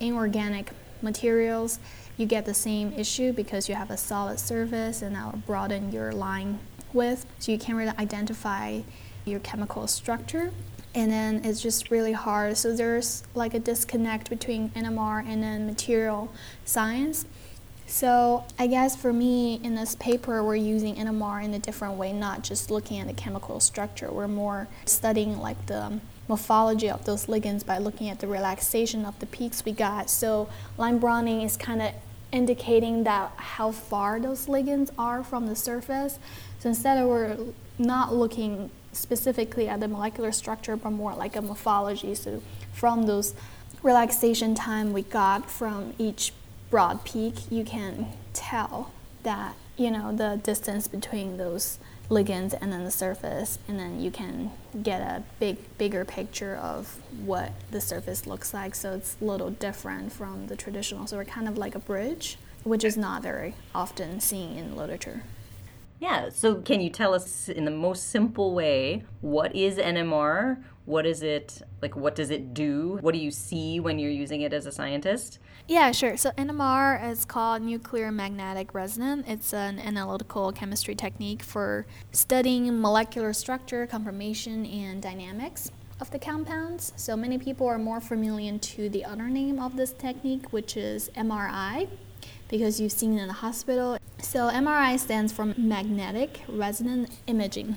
inorganic 0.01 0.73
materials, 1.01 1.79
you 2.17 2.27
get 2.27 2.45
the 2.45 2.55
same 2.55 2.93
issue 2.93 3.33
because 3.33 3.69
you 3.69 3.75
have 3.75 3.91
a 3.91 3.97
solid 3.97 4.39
surface 4.39 5.03
and 5.03 5.17
that 5.17 5.33
will 5.33 5.41
broaden 5.41 5.91
your 5.91 6.13
line 6.13 6.59
width. 6.93 7.27
So 7.39 7.53
you 7.53 7.59
can't 7.59 7.77
really 7.77 7.97
identify 7.99 8.81
your 9.25 9.41
chemical 9.41 9.87
structure. 9.87 10.53
And 10.95 11.11
then 11.11 11.45
it's 11.45 11.61
just 11.61 11.91
really 11.91 12.13
hard. 12.13 12.57
So 12.57 12.75
there's 12.75 13.25
like 13.35 13.53
a 13.55 13.59
disconnect 13.59 14.31
between 14.31 14.71
NMR 14.71 15.27
and 15.27 15.43
then 15.43 15.67
material 15.67 16.33
science. 16.65 17.27
So 17.87 18.45
I 18.59 18.69
guess 18.69 18.97
for 18.97 19.13
me 19.13 19.61
in 19.63 19.75
this 19.75 19.97
paper 19.97 20.43
we're 20.43 20.57
using 20.57 20.95
NMR 20.95 21.45
in 21.45 21.53
a 21.53 21.59
different 21.59 21.95
way, 21.95 22.13
not 22.13 22.43
just 22.43 22.71
looking 22.71 23.01
at 23.01 23.09
the 23.09 23.13
chemical 23.13 23.61
structure. 23.61 24.11
We're 24.11 24.29
more 24.29 24.69
studying 24.87 25.39
like 25.39 25.67
the 25.67 26.01
morphology 26.29 26.89
of 26.89 27.05
those 27.05 27.27
ligands 27.27 27.67
by 27.67 27.79
looking 27.79 28.09
at 28.09 28.21
the 28.21 28.27
relaxation 28.27 29.05
of 29.05 29.19
the 29.19 29.27
peaks 29.27 29.65
we 29.65 29.73
got. 29.73 30.09
So 30.09 30.49
line 30.79 30.99
broadening 30.99 31.43
is 31.43 31.57
kind 31.57 31.83
of 31.83 31.93
indicating 32.35 33.05
that 33.05 33.33
how 33.37 33.71
far 33.71 34.19
those 34.19 34.47
ligands 34.47 34.91
are 34.99 35.23
from 35.23 35.47
the 35.47 35.55
surface. 35.55 36.19
So 36.59 36.69
instead 36.71 36.99
of 36.99 37.09
we're 37.09 37.39
not 37.79 38.13
looking 38.13 38.71
specifically 38.93 39.69
at 39.69 39.81
the 39.81 39.89
molecular 39.89 40.33
structure, 40.33 40.77
but 40.77 40.91
more 40.91 41.15
like 41.15 41.37
a 41.37 41.43
morphology. 41.43 42.15
So 42.15 42.43
from 42.73 43.07
those 43.07 43.35
relaxation 43.83 44.55
time 44.55 44.93
we 44.93 45.03
got 45.03 45.49
from 45.49 45.95
each 45.97 46.33
broad 46.71 47.05
peak, 47.05 47.51
you 47.51 47.65
can 47.65 48.09
tell 48.33 48.91
that 49.23 49.55
you 49.77 49.91
know 49.91 50.15
the 50.15 50.41
distance 50.43 50.87
between 50.89 51.37
those 51.37 51.79
ligands 52.11 52.55
and 52.61 52.73
then 52.73 52.85
the 52.85 52.91
surface, 52.91 53.59
and 53.67 53.79
then 53.79 54.01
you 54.01 54.11
can 54.11 54.51
get 54.83 55.01
a 55.01 55.23
big 55.41 55.57
bigger 55.79 56.05
picture 56.05 56.57
of 56.57 57.01
what 57.25 57.53
the 57.71 57.81
surface 57.81 58.27
looks 58.27 58.53
like. 58.53 58.75
So 58.75 58.95
it's 58.95 59.17
a 59.21 59.25
little 59.25 59.51
different 59.51 60.13
from 60.13 60.47
the 60.49 60.57
traditional. 60.57 61.07
So 61.07 61.17
we're 61.17 61.25
kind 61.25 61.49
of 61.49 61.57
like 61.57 61.75
a 61.75 61.79
bridge, 61.79 62.37
which 62.63 62.85
is 62.85 62.97
not 62.97 63.23
very 63.23 63.55
often 63.75 64.21
seen 64.21 64.59
in 64.59 64.77
literature. 64.77 65.23
Yeah, 66.01 66.29
so 66.29 66.57
can 66.57 66.81
you 66.81 66.91
tell 66.91 67.15
us 67.15 67.49
in 67.49 67.65
the 67.65 67.71
most 67.71 68.11
simple 68.11 68.55
way 68.55 69.05
what 69.21 69.55
is 69.55 69.79
NMR? 69.79 70.63
What 70.85 71.07
is 71.07 71.23
it 71.23 71.63
like 71.81 71.97
what 71.97 72.15
does 72.15 72.31
it 72.31 72.53
do? 72.53 72.99
What 73.01 73.15
do 73.15 73.21
you 73.21 73.31
see 73.31 73.81
when 73.81 73.99
you're 73.99 74.11
using 74.11 74.43
it 74.43 74.53
as 74.53 74.67
a 74.67 74.73
scientist? 74.73 75.39
Yeah, 75.67 75.93
sure. 75.93 76.19
So 76.19 76.31
NMR 76.33 77.11
is 77.11 77.25
called 77.25 77.63
nuclear 77.63 78.13
magnetic 78.13 78.75
resonance. 78.75 79.25
It's 79.27 79.55
an 79.55 79.79
analytical 79.79 80.53
chemistry 80.53 80.95
technique 80.95 81.43
for 81.43 81.87
studying 82.13 82.81
molecular 82.81 83.33
structure, 83.33 83.87
conformation, 83.87 84.67
and 84.67 85.01
dynamics 85.01 85.71
of 86.01 86.11
the 86.11 86.19
compounds. 86.19 86.93
So 86.97 87.17
many 87.17 87.39
people 87.39 87.67
are 87.67 87.79
more 87.79 88.01
familiar 88.01 88.59
to 88.59 88.89
the 88.91 89.07
other 89.07 89.29
name 89.31 89.59
of 89.59 89.77
this 89.77 89.93
technique, 89.93 90.53
which 90.53 90.77
is 90.77 91.09
MRI, 91.17 91.89
because 92.55 92.81
you've 92.81 92.93
seen 92.93 93.19
it 93.19 93.23
in 93.23 93.27
the 93.27 93.35
hospital. 93.35 93.99
So 94.21 94.49
MRI 94.49 94.97
stands 94.97 95.33
for 95.33 95.47
magnetic 95.57 96.43
resonance 96.47 97.19
imaging. 97.27 97.75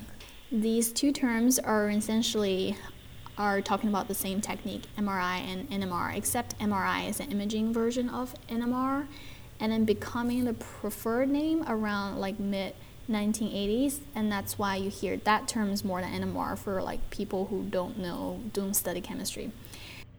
These 0.52 0.92
two 0.92 1.10
terms 1.10 1.58
are 1.58 1.90
essentially 1.90 2.76
are 3.36 3.60
talking 3.60 3.88
about 3.88 4.06
the 4.06 4.14
same 4.14 4.40
technique, 4.40 4.84
MRI 4.96 5.40
and 5.40 5.68
NMR, 5.68 6.16
except 6.16 6.56
MRI 6.60 7.08
is 7.08 7.18
an 7.18 7.32
imaging 7.32 7.72
version 7.72 8.08
of 8.08 8.36
NMR, 8.48 9.08
and 9.58 9.72
then 9.72 9.84
becoming 9.84 10.44
the 10.44 10.54
preferred 10.54 11.28
name 11.28 11.64
around 11.66 12.20
like 12.20 12.38
mid 12.38 12.72
1980s, 13.10 13.98
and 14.14 14.30
that's 14.30 14.58
why 14.60 14.76
you 14.76 14.90
hear 14.90 15.16
that 15.16 15.48
term 15.48 15.70
is 15.70 15.84
more 15.84 16.00
than 16.00 16.12
NMR 16.12 16.56
for 16.56 16.80
like 16.82 17.10
people 17.10 17.46
who 17.46 17.64
don't 17.64 17.98
know, 17.98 18.38
don't 18.52 18.74
study 18.74 19.00
chemistry. 19.00 19.50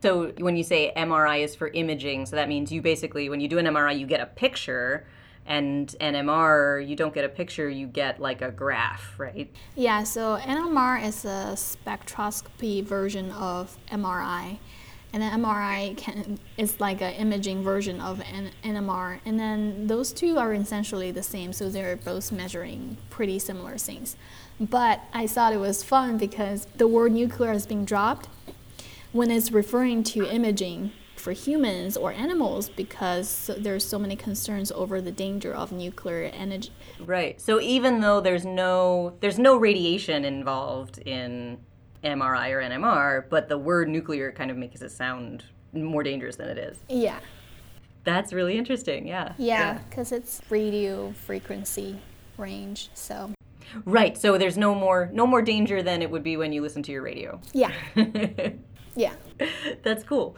So 0.01 0.31
when 0.37 0.55
you 0.55 0.63
say 0.63 0.93
MRI 0.95 1.43
is 1.43 1.55
for 1.55 1.67
imaging, 1.67 2.25
so 2.25 2.35
that 2.37 2.47
means 2.47 2.71
you 2.71 2.81
basically, 2.81 3.29
when 3.29 3.41
you 3.41 3.47
do 3.47 3.57
an 3.57 3.65
MRI, 3.65 3.99
you 3.99 4.07
get 4.07 4.21
a 4.21 4.25
picture 4.25 5.05
and 5.45 5.93
NMR, 5.99 6.87
you 6.87 6.95
don't 6.95 7.13
get 7.13 7.25
a 7.25 7.29
picture, 7.29 7.67
you 7.67 7.87
get 7.87 8.21
like 8.21 8.41
a 8.41 8.51
graph, 8.51 9.19
right? 9.19 9.51
Yeah, 9.75 10.03
so 10.03 10.37
NMR 10.37 11.03
is 11.03 11.25
a 11.25 11.55
spectroscopy 11.55 12.83
version 12.83 13.31
of 13.31 13.77
MRI. 13.91 14.59
And 15.11 15.23
then 15.23 15.41
MRI 15.41 15.97
can, 15.97 16.37
is 16.55 16.79
like 16.79 17.01
an 17.01 17.13
imaging 17.13 17.63
version 17.63 17.99
of 17.99 18.19
NMR. 18.63 19.19
And 19.25 19.39
then 19.39 19.87
those 19.87 20.13
two 20.13 20.37
are 20.37 20.53
essentially 20.53 21.09
the 21.09 21.23
same, 21.23 21.51
so 21.51 21.67
they're 21.67 21.95
both 21.95 22.31
measuring 22.31 22.97
pretty 23.09 23.39
similar 23.39 23.79
things. 23.79 24.15
But 24.59 25.01
I 25.11 25.25
thought 25.25 25.51
it 25.51 25.59
was 25.59 25.83
fun 25.83 26.19
because 26.19 26.67
the 26.77 26.87
word 26.87 27.11
nuclear 27.11 27.53
is 27.53 27.65
being 27.65 27.85
dropped 27.85 28.27
when 29.11 29.31
it's 29.31 29.51
referring 29.51 30.03
to 30.03 30.25
imaging 30.25 30.91
for 31.19 31.33
humans 31.33 31.97
or 31.97 32.11
animals 32.13 32.69
because 32.69 33.51
there's 33.57 33.85
so 33.85 33.99
many 33.99 34.15
concerns 34.15 34.71
over 34.71 35.01
the 35.01 35.11
danger 35.11 35.53
of 35.53 35.71
nuclear 35.71 36.31
energy. 36.33 36.71
Right. 36.99 37.39
So 37.39 37.59
even 37.59 37.99
though 37.99 38.21
there's 38.21 38.45
no 38.45 39.17
there's 39.19 39.37
no 39.37 39.57
radiation 39.57 40.25
involved 40.25 40.97
in 40.99 41.59
MRI 42.03 42.51
or 42.51 42.61
NMR, 42.61 43.25
but 43.29 43.49
the 43.49 43.57
word 43.57 43.89
nuclear 43.89 44.31
kind 44.31 44.49
of 44.49 44.57
makes 44.57 44.81
it 44.81 44.91
sound 44.91 45.43
more 45.73 46.03
dangerous 46.03 46.37
than 46.37 46.49
it 46.49 46.57
is. 46.57 46.79
Yeah. 46.87 47.19
That's 48.05 48.31
really 48.31 48.57
interesting. 48.57 49.05
Yeah. 49.05 49.33
Yeah, 49.37 49.79
because 49.89 50.11
yeah. 50.11 50.19
it's 50.19 50.41
radio 50.49 51.11
frequency 51.11 51.99
range. 52.37 52.89
So. 52.93 53.31
Right. 53.85 54.17
So 54.17 54.37
there's 54.37 54.57
no 54.57 54.73
more 54.73 55.09
no 55.13 55.27
more 55.27 55.41
danger 55.41 55.83
than 55.83 56.01
it 56.01 56.09
would 56.09 56.23
be 56.23 56.37
when 56.37 56.53
you 56.53 56.61
listen 56.61 56.81
to 56.83 56.91
your 56.91 57.03
radio. 57.03 57.39
Yeah. 57.53 57.71
yeah. 58.96 59.13
That's 59.84 60.03
cool. 60.03 60.36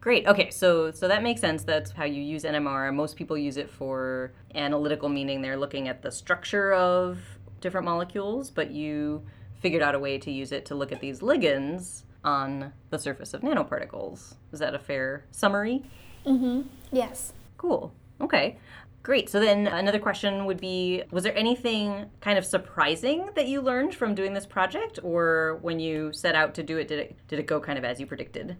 Great. 0.00 0.26
Okay, 0.26 0.50
so 0.50 0.90
so 0.90 1.08
that 1.08 1.22
makes 1.22 1.40
sense. 1.40 1.64
That's 1.64 1.90
how 1.90 2.04
you 2.04 2.22
use 2.22 2.44
NMR. 2.44 2.94
Most 2.94 3.16
people 3.16 3.36
use 3.36 3.56
it 3.56 3.68
for 3.68 4.32
analytical, 4.54 5.08
meaning 5.08 5.42
they're 5.42 5.56
looking 5.56 5.88
at 5.88 6.02
the 6.02 6.10
structure 6.12 6.72
of 6.72 7.18
different 7.60 7.84
molecules, 7.84 8.50
but 8.50 8.70
you 8.70 9.22
figured 9.60 9.82
out 9.82 9.94
a 9.94 9.98
way 9.98 10.18
to 10.18 10.30
use 10.30 10.52
it 10.52 10.64
to 10.66 10.74
look 10.74 10.92
at 10.92 11.00
these 11.00 11.20
ligands 11.20 12.02
on 12.24 12.72
the 12.90 12.98
surface 12.98 13.34
of 13.34 13.40
nanoparticles. 13.40 14.34
Is 14.52 14.60
that 14.60 14.74
a 14.74 14.78
fair 14.78 15.24
summary? 15.30 15.82
Mm-hmm. 16.24 16.62
Yes. 16.92 17.32
Cool. 17.56 17.92
Okay. 18.20 18.58
Great. 19.02 19.30
So 19.30 19.40
then 19.40 19.66
another 19.66 19.98
question 19.98 20.44
would 20.46 20.60
be 20.60 21.02
Was 21.10 21.24
there 21.24 21.36
anything 21.36 22.10
kind 22.20 22.38
of 22.38 22.44
surprising 22.44 23.30
that 23.36 23.46
you 23.46 23.60
learned 23.60 23.94
from 23.94 24.14
doing 24.14 24.34
this 24.34 24.46
project? 24.46 24.98
Or 25.02 25.58
when 25.62 25.80
you 25.80 26.12
set 26.12 26.34
out 26.34 26.54
to 26.56 26.62
do 26.62 26.78
it, 26.78 26.88
did 26.88 26.98
it, 26.98 27.16
did 27.28 27.38
it 27.38 27.46
go 27.46 27.60
kind 27.60 27.78
of 27.78 27.84
as 27.84 28.00
you 28.00 28.06
predicted? 28.06 28.56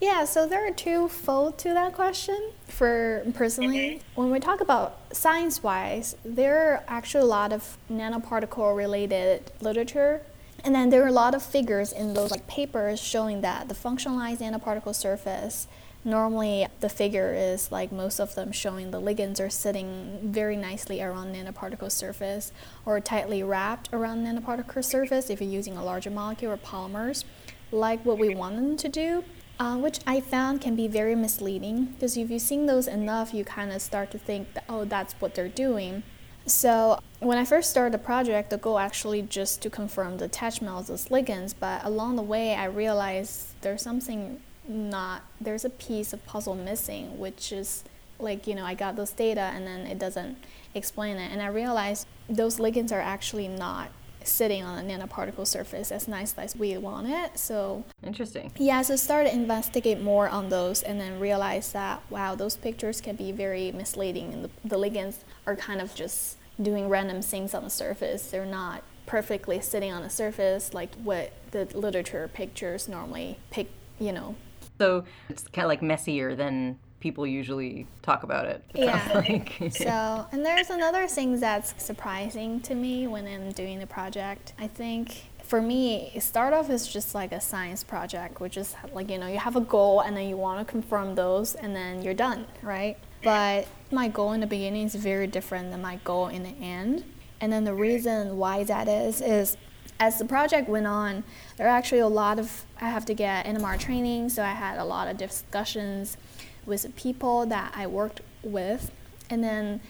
Yeah, 0.00 0.24
so 0.24 0.46
there 0.46 0.66
are 0.66 0.72
two 0.72 1.08
fold 1.08 1.56
to 1.58 1.70
that 1.70 1.94
question. 1.94 2.50
For 2.68 3.24
personally, 3.34 3.78
mm-hmm. 3.78 4.20
when 4.20 4.30
we 4.30 4.40
talk 4.40 4.60
about 4.60 4.98
science 5.12 5.62
wise, 5.62 6.16
there 6.22 6.72
are 6.72 6.84
actually 6.86 7.22
a 7.22 7.26
lot 7.26 7.52
of 7.52 7.78
nanoparticle 7.90 8.76
related 8.76 9.50
literature 9.62 10.22
and 10.66 10.74
then 10.74 10.90
there 10.90 11.04
are 11.04 11.08
a 11.08 11.12
lot 11.12 11.32
of 11.32 11.44
figures 11.44 11.92
in 11.92 12.14
those 12.14 12.32
like 12.32 12.48
papers 12.48 12.98
showing 12.98 13.40
that 13.42 13.68
the 13.68 13.74
functionalized 13.74 14.38
nanoparticle 14.38 14.94
surface 14.96 15.68
normally 16.06 16.66
the 16.80 16.88
figure 16.88 17.34
is 17.34 17.70
like 17.70 17.90
most 17.92 18.20
of 18.20 18.34
them 18.34 18.52
showing 18.52 18.90
the 18.90 19.00
ligands 19.00 19.40
are 19.40 19.50
sitting 19.50 20.18
very 20.22 20.56
nicely 20.56 21.02
around 21.02 21.34
nanoparticle 21.34 21.90
surface 21.90 22.52
or 22.86 23.00
tightly 23.00 23.42
wrapped 23.42 23.88
around 23.92 24.24
nanoparticle 24.24 24.84
surface 24.84 25.28
if 25.28 25.40
you're 25.40 25.50
using 25.50 25.76
a 25.76 25.84
larger 25.84 26.10
molecule 26.10 26.52
or 26.52 26.56
polymers 26.56 27.24
like 27.72 28.02
what 28.06 28.18
we 28.18 28.34
want 28.34 28.56
them 28.56 28.76
to 28.76 28.88
do 28.88 29.24
uh, 29.58 29.76
which 29.76 30.00
I 30.06 30.20
found 30.20 30.60
can 30.60 30.76
be 30.76 30.86
very 30.86 31.14
misleading 31.14 31.86
because 31.86 32.16
if 32.16 32.30
you've 32.30 32.42
seen 32.42 32.66
those 32.66 32.86
enough, 32.86 33.32
you 33.32 33.44
kind 33.44 33.72
of 33.72 33.80
start 33.80 34.10
to 34.10 34.18
think 34.18 34.52
that, 34.52 34.64
oh, 34.68 34.84
that's 34.84 35.14
what 35.14 35.34
they're 35.34 35.48
doing. 35.48 36.02
So 36.44 37.00
when 37.20 37.38
I 37.38 37.44
first 37.44 37.70
started 37.70 37.94
the 37.94 37.98
project, 37.98 38.50
the 38.50 38.58
goal 38.58 38.78
actually 38.78 39.22
just 39.22 39.62
to 39.62 39.70
confirm 39.70 40.18
the 40.18 40.26
attachment 40.26 40.76
of 40.76 40.86
those 40.86 41.08
ligands, 41.08 41.54
but 41.58 41.84
along 41.84 42.16
the 42.16 42.22
way, 42.22 42.54
I 42.54 42.66
realized 42.66 43.60
there's 43.62 43.82
something 43.82 44.42
not 44.68 45.22
there's 45.40 45.64
a 45.64 45.70
piece 45.70 46.12
of 46.12 46.24
puzzle 46.26 46.54
missing 46.54 47.18
which 47.18 47.52
is 47.52 47.84
like 48.18 48.46
you 48.46 48.54
know 48.54 48.64
i 48.64 48.74
got 48.74 48.96
those 48.96 49.10
data 49.10 49.52
and 49.54 49.66
then 49.66 49.86
it 49.86 49.98
doesn't 49.98 50.36
explain 50.76 51.16
it. 51.16 51.32
And 51.32 51.42
i 51.42 51.46
realized 51.46 52.06
those 52.28 52.58
ligands 52.58 52.92
are 52.92 53.00
actually 53.00 53.48
not 53.48 53.88
sitting 54.22 54.62
on 54.64 54.78
a 54.78 54.82
nanoparticle 54.82 55.46
surface 55.46 55.92
as 55.92 56.08
nice 56.08 56.34
as 56.36 56.56
we 56.56 56.76
want 56.76 57.08
it. 57.08 57.38
So 57.38 57.84
interesting. 58.02 58.52
Yeah 58.56 58.82
so 58.82 58.96
started 58.96 59.30
to 59.30 59.36
investigate 59.36 60.00
more 60.00 60.28
on 60.28 60.48
those 60.48 60.82
and 60.82 61.00
then 61.00 61.20
realized 61.20 61.72
that 61.72 62.02
wow 62.10 62.34
those 62.34 62.56
pictures 62.56 63.00
can 63.00 63.16
be 63.16 63.32
very 63.32 63.72
misleading 63.72 64.32
and 64.32 64.44
the, 64.44 64.50
the 64.64 64.76
ligands 64.76 65.18
are 65.46 65.56
kind 65.56 65.80
of 65.80 65.94
just 65.94 66.36
doing 66.60 66.88
random 66.88 67.22
things 67.22 67.54
on 67.54 67.64
the 67.64 67.70
surface. 67.70 68.30
They're 68.30 68.46
not 68.46 68.82
perfectly 69.06 69.60
sitting 69.60 69.92
on 69.92 70.02
the 70.02 70.10
surface 70.10 70.74
like 70.74 70.92
what 70.96 71.32
the 71.52 71.64
literature 71.78 72.28
pictures 72.34 72.88
normally 72.88 73.38
pick 73.50 73.68
you 74.00 74.10
know 74.10 74.34
so 74.78 75.04
it's 75.28 75.42
kind 75.48 75.64
of 75.64 75.68
like 75.68 75.82
messier 75.82 76.34
than 76.34 76.78
people 77.00 77.26
usually 77.26 77.86
talk 78.02 78.22
about 78.22 78.46
it. 78.46 78.64
yeah. 78.74 79.12
Like. 79.14 79.54
so, 79.70 80.26
and 80.32 80.44
there's 80.44 80.70
another 80.70 81.06
thing 81.06 81.38
that's 81.38 81.74
surprising 81.82 82.60
to 82.62 82.74
me 82.74 83.06
when 83.06 83.26
I'm 83.26 83.52
doing 83.52 83.78
the 83.78 83.86
project. 83.86 84.54
I 84.58 84.66
think 84.66 85.24
for 85.46 85.62
me, 85.62 86.12
start 86.18 86.52
off 86.52 86.68
is 86.70 86.88
just 86.88 87.14
like 87.14 87.32
a 87.32 87.40
science 87.40 87.84
project, 87.84 88.40
which 88.40 88.56
is 88.56 88.74
like, 88.92 89.08
you 89.10 89.18
know, 89.18 89.28
you 89.28 89.38
have 89.38 89.54
a 89.54 89.60
goal 89.60 90.00
and 90.00 90.16
then 90.16 90.28
you 90.28 90.36
want 90.36 90.66
to 90.66 90.70
confirm 90.70 91.14
those 91.14 91.54
and 91.54 91.74
then 91.74 92.02
you're 92.02 92.14
done, 92.14 92.46
right? 92.62 92.98
But 93.22 93.68
my 93.90 94.08
goal 94.08 94.32
in 94.32 94.40
the 94.40 94.46
beginning 94.46 94.86
is 94.86 94.94
very 94.94 95.26
different 95.26 95.70
than 95.70 95.80
my 95.82 95.96
goal 96.04 96.28
in 96.28 96.42
the 96.42 96.54
end. 96.60 97.04
And 97.40 97.52
then 97.52 97.64
the 97.64 97.74
reason 97.74 98.36
why 98.36 98.64
that 98.64 98.88
is, 98.88 99.20
is 99.20 99.56
as 100.00 100.18
the 100.18 100.24
project 100.24 100.68
went 100.68 100.86
on, 100.86 101.22
there 101.56 101.66
are 101.66 101.76
actually 101.76 102.00
a 102.00 102.08
lot 102.08 102.38
of, 102.38 102.64
I 102.80 102.88
have 102.88 103.04
to 103.06 103.14
get 103.14 103.46
NMR 103.46 103.78
training, 103.78 104.28
so 104.28 104.42
I 104.42 104.52
had 104.52 104.78
a 104.78 104.84
lot 104.84 105.08
of 105.08 105.16
discussions 105.16 106.16
with 106.64 106.94
people 106.96 107.46
that 107.46 107.72
I 107.76 107.86
worked 107.86 108.20
with. 108.42 108.90
And 109.30 109.42
then 109.42 109.80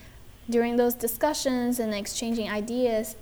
during 0.48 0.76
those 0.76 0.94
discussions 0.94 1.80
and 1.80 1.92
exchanging 1.92 2.48
ideas, 2.48 3.16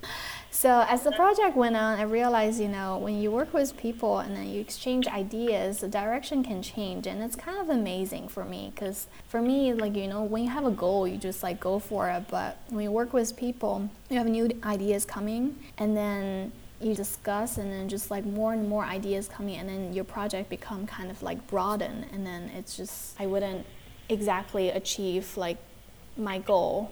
so 0.55 0.85
as 0.87 1.03
the 1.03 1.11
project 1.11 1.57
went 1.57 1.75
on, 1.75 1.99
I 1.99 2.03
realized, 2.03 2.61
you 2.61 2.69
know, 2.69 2.97
when 2.97 3.19
you 3.19 3.29
work 3.29 3.53
with 3.53 3.75
people 3.75 4.19
and 4.19 4.37
then 4.37 4.47
you 4.47 4.61
exchange 4.61 5.05
ideas, 5.05 5.79
the 5.79 5.89
direction 5.89 6.43
can 6.43 6.61
change, 6.61 7.07
and 7.07 7.21
it's 7.21 7.35
kind 7.35 7.57
of 7.57 7.69
amazing 7.69 8.29
for 8.29 8.45
me. 8.45 8.71
Because 8.73 9.07
for 9.27 9.41
me, 9.41 9.73
like 9.73 9.97
you 9.97 10.07
know, 10.07 10.23
when 10.23 10.45
you 10.45 10.49
have 10.49 10.65
a 10.65 10.71
goal, 10.71 11.05
you 11.05 11.17
just 11.17 11.43
like 11.43 11.59
go 11.59 11.77
for 11.77 12.09
it. 12.09 12.29
But 12.29 12.57
when 12.69 12.85
you 12.85 12.91
work 12.91 13.11
with 13.11 13.35
people, 13.35 13.89
you 14.09 14.17
have 14.17 14.27
new 14.27 14.49
ideas 14.63 15.03
coming, 15.03 15.57
and 15.77 15.97
then 15.97 16.53
you 16.81 16.93
discuss 16.93 17.57
and 17.57 17.71
then 17.71 17.87
just 17.87 18.11
like 18.11 18.25
more 18.25 18.53
and 18.53 18.67
more 18.67 18.83
ideas 18.83 19.27
coming 19.27 19.55
and 19.55 19.69
then 19.69 19.93
your 19.93 20.03
project 20.03 20.49
become 20.49 20.85
kind 20.85 21.09
of 21.09 21.23
like 21.23 21.45
broaden 21.47 22.05
and 22.11 22.25
then 22.25 22.49
it's 22.55 22.75
just 22.75 23.19
I 23.19 23.25
wouldn't 23.27 23.65
exactly 24.09 24.69
achieve 24.69 25.37
like 25.37 25.57
my 26.17 26.39
goal 26.39 26.91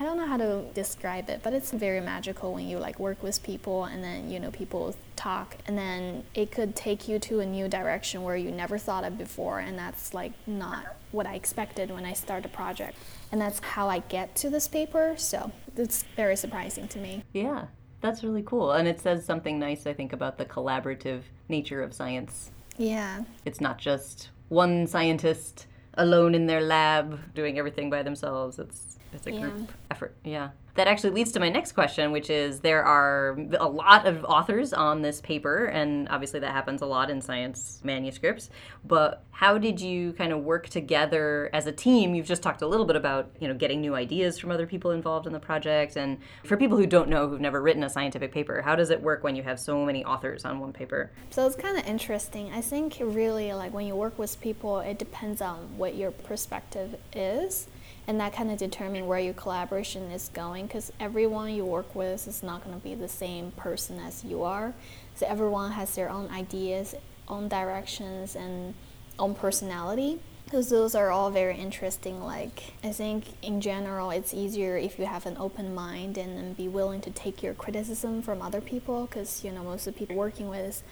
I 0.00 0.04
don't 0.04 0.16
know 0.16 0.26
how 0.26 0.38
to 0.38 0.64
describe 0.72 1.28
it, 1.28 1.40
but 1.42 1.52
it's 1.52 1.72
very 1.72 2.00
magical 2.00 2.54
when 2.54 2.66
you 2.66 2.78
like 2.78 2.98
work 2.98 3.22
with 3.22 3.42
people 3.42 3.84
and 3.84 4.02
then 4.02 4.30
you 4.30 4.40
know 4.40 4.50
people 4.50 4.96
talk 5.14 5.56
and 5.66 5.76
then 5.76 6.24
it 6.34 6.50
could 6.50 6.74
take 6.74 7.06
you 7.06 7.18
to 7.18 7.40
a 7.40 7.46
new 7.46 7.68
direction 7.68 8.22
where 8.22 8.34
you 8.34 8.50
never 8.50 8.78
thought 8.78 9.04
of 9.04 9.18
before 9.18 9.58
and 9.58 9.78
that's 9.78 10.14
like 10.14 10.32
not 10.46 10.96
what 11.12 11.26
I 11.26 11.34
expected 11.34 11.90
when 11.90 12.06
I 12.06 12.14
start 12.14 12.46
a 12.46 12.48
project. 12.48 12.96
And 13.30 13.38
that's 13.38 13.60
how 13.60 13.90
I 13.90 13.98
get 13.98 14.34
to 14.36 14.48
this 14.48 14.68
paper, 14.68 15.14
so 15.18 15.52
it's 15.76 16.04
very 16.16 16.36
surprising 16.36 16.88
to 16.88 16.98
me. 16.98 17.22
Yeah. 17.34 17.66
That's 18.00 18.24
really 18.24 18.42
cool. 18.42 18.72
And 18.72 18.88
it 18.88 19.00
says 19.00 19.24
something 19.24 19.58
nice 19.58 19.86
I 19.86 19.92
think 19.92 20.12
about 20.12 20.38
the 20.38 20.44
collaborative 20.44 21.22
nature 21.48 21.82
of 21.82 21.92
science. 21.92 22.50
Yeah. 22.78 23.24
It's 23.44 23.60
not 23.60 23.78
just 23.78 24.30
one 24.48 24.86
scientist 24.86 25.66
alone 25.94 26.34
in 26.34 26.46
their 26.46 26.60
lab 26.60 27.34
doing 27.34 27.58
everything 27.58 27.90
by 27.90 28.02
themselves. 28.02 28.58
It's 28.58 28.98
it's 29.12 29.26
a 29.26 29.32
group 29.32 29.72
effort. 29.90 30.14
Yeah. 30.24 30.50
That 30.74 30.86
actually 30.86 31.10
leads 31.10 31.32
to 31.32 31.40
my 31.40 31.48
next 31.48 31.72
question, 31.72 32.12
which 32.12 32.30
is 32.30 32.60
there 32.60 32.84
are 32.84 33.38
a 33.58 33.68
lot 33.68 34.06
of 34.06 34.24
authors 34.24 34.72
on 34.72 35.02
this 35.02 35.20
paper, 35.20 35.66
and 35.66 36.08
obviously 36.08 36.40
that 36.40 36.52
happens 36.52 36.82
a 36.82 36.86
lot 36.86 37.10
in 37.10 37.20
science 37.20 37.80
manuscripts. 37.82 38.50
But 38.84 39.24
how 39.30 39.58
did 39.58 39.80
you 39.80 40.12
kind 40.12 40.32
of 40.32 40.44
work 40.44 40.68
together 40.68 41.50
as 41.52 41.66
a 41.66 41.72
team? 41.72 42.14
You've 42.14 42.26
just 42.26 42.42
talked 42.42 42.62
a 42.62 42.66
little 42.66 42.86
bit 42.86 42.96
about 42.96 43.30
you 43.40 43.48
know 43.48 43.54
getting 43.54 43.80
new 43.80 43.94
ideas 43.94 44.38
from 44.38 44.50
other 44.50 44.66
people 44.66 44.92
involved 44.92 45.26
in 45.26 45.32
the 45.32 45.40
project, 45.40 45.96
and 45.96 46.18
for 46.44 46.56
people 46.56 46.76
who 46.76 46.86
don't 46.86 47.08
know 47.08 47.28
who've 47.28 47.40
never 47.40 47.60
written 47.60 47.82
a 47.82 47.90
scientific 47.90 48.32
paper, 48.32 48.62
how 48.62 48.76
does 48.76 48.90
it 48.90 49.00
work 49.00 49.24
when 49.24 49.34
you 49.34 49.42
have 49.42 49.58
so 49.58 49.84
many 49.84 50.04
authors 50.04 50.44
on 50.44 50.60
one 50.60 50.72
paper? 50.72 51.10
So 51.30 51.46
it's 51.46 51.56
kind 51.56 51.78
of 51.78 51.86
interesting. 51.86 52.52
I 52.52 52.60
think 52.60 52.98
really 53.00 53.52
like 53.52 53.72
when 53.72 53.86
you 53.86 53.96
work 53.96 54.18
with 54.18 54.40
people, 54.40 54.80
it 54.80 54.98
depends 54.98 55.40
on 55.40 55.56
what 55.76 55.94
your 55.94 56.10
perspective 56.10 56.96
is 57.12 57.66
and 58.06 58.18
that 58.20 58.32
kind 58.32 58.50
of 58.50 58.58
determine 58.58 59.06
where 59.06 59.20
your 59.20 59.34
collaboration 59.34 60.10
is 60.10 60.30
going 60.32 60.66
because 60.66 60.92
everyone 60.98 61.54
you 61.54 61.64
work 61.64 61.94
with 61.94 62.26
is 62.26 62.42
not 62.42 62.64
going 62.64 62.76
to 62.76 62.82
be 62.82 62.94
the 62.94 63.08
same 63.08 63.52
person 63.52 63.98
as 63.98 64.24
you 64.24 64.42
are. 64.42 64.74
So 65.14 65.26
everyone 65.26 65.72
has 65.72 65.94
their 65.94 66.10
own 66.10 66.28
ideas 66.30 66.94
own 67.30 67.48
directions 67.48 68.34
and 68.36 68.74
own 69.18 69.34
personality. 69.34 70.18
Because 70.44 70.68
those 70.68 70.96
are 70.96 71.12
all 71.12 71.30
very 71.30 71.56
interesting 71.56 72.20
like 72.24 72.72
i 72.82 72.90
think 72.90 73.24
in 73.40 73.60
general 73.60 74.10
it's 74.10 74.34
easier 74.34 74.76
if 74.76 74.98
you 74.98 75.06
have 75.06 75.24
an 75.24 75.36
open 75.38 75.72
mind 75.72 76.18
and, 76.18 76.36
and 76.36 76.56
be 76.56 76.66
willing 76.66 77.00
to 77.02 77.10
take 77.12 77.40
your 77.40 77.54
criticism 77.54 78.20
from 78.20 78.42
other 78.42 78.60
people 78.60 79.06
because 79.06 79.44
you 79.44 79.52
know 79.52 79.62
most 79.62 79.86
of 79.86 79.94
the 79.94 79.98
people 80.00 80.16
working 80.16 80.48
with 80.48 80.82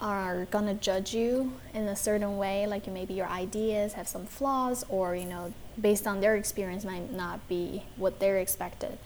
are 0.00 0.46
gonna 0.46 0.74
judge 0.74 1.14
you 1.14 1.52
in 1.74 1.86
a 1.86 1.94
certain 1.96 2.38
way 2.38 2.66
like 2.66 2.86
maybe 2.86 3.14
your 3.14 3.28
ideas 3.28 3.92
have 3.92 4.08
some 4.08 4.24
flaws 4.24 4.84
or 4.88 5.14
you 5.14 5.26
know 5.26 5.52
based 5.80 6.06
on 6.06 6.20
their 6.20 6.36
experience 6.36 6.84
might 6.84 7.12
not 7.12 7.46
be 7.48 7.84
what 7.96 8.18
they're 8.20 8.38
expected. 8.38 8.98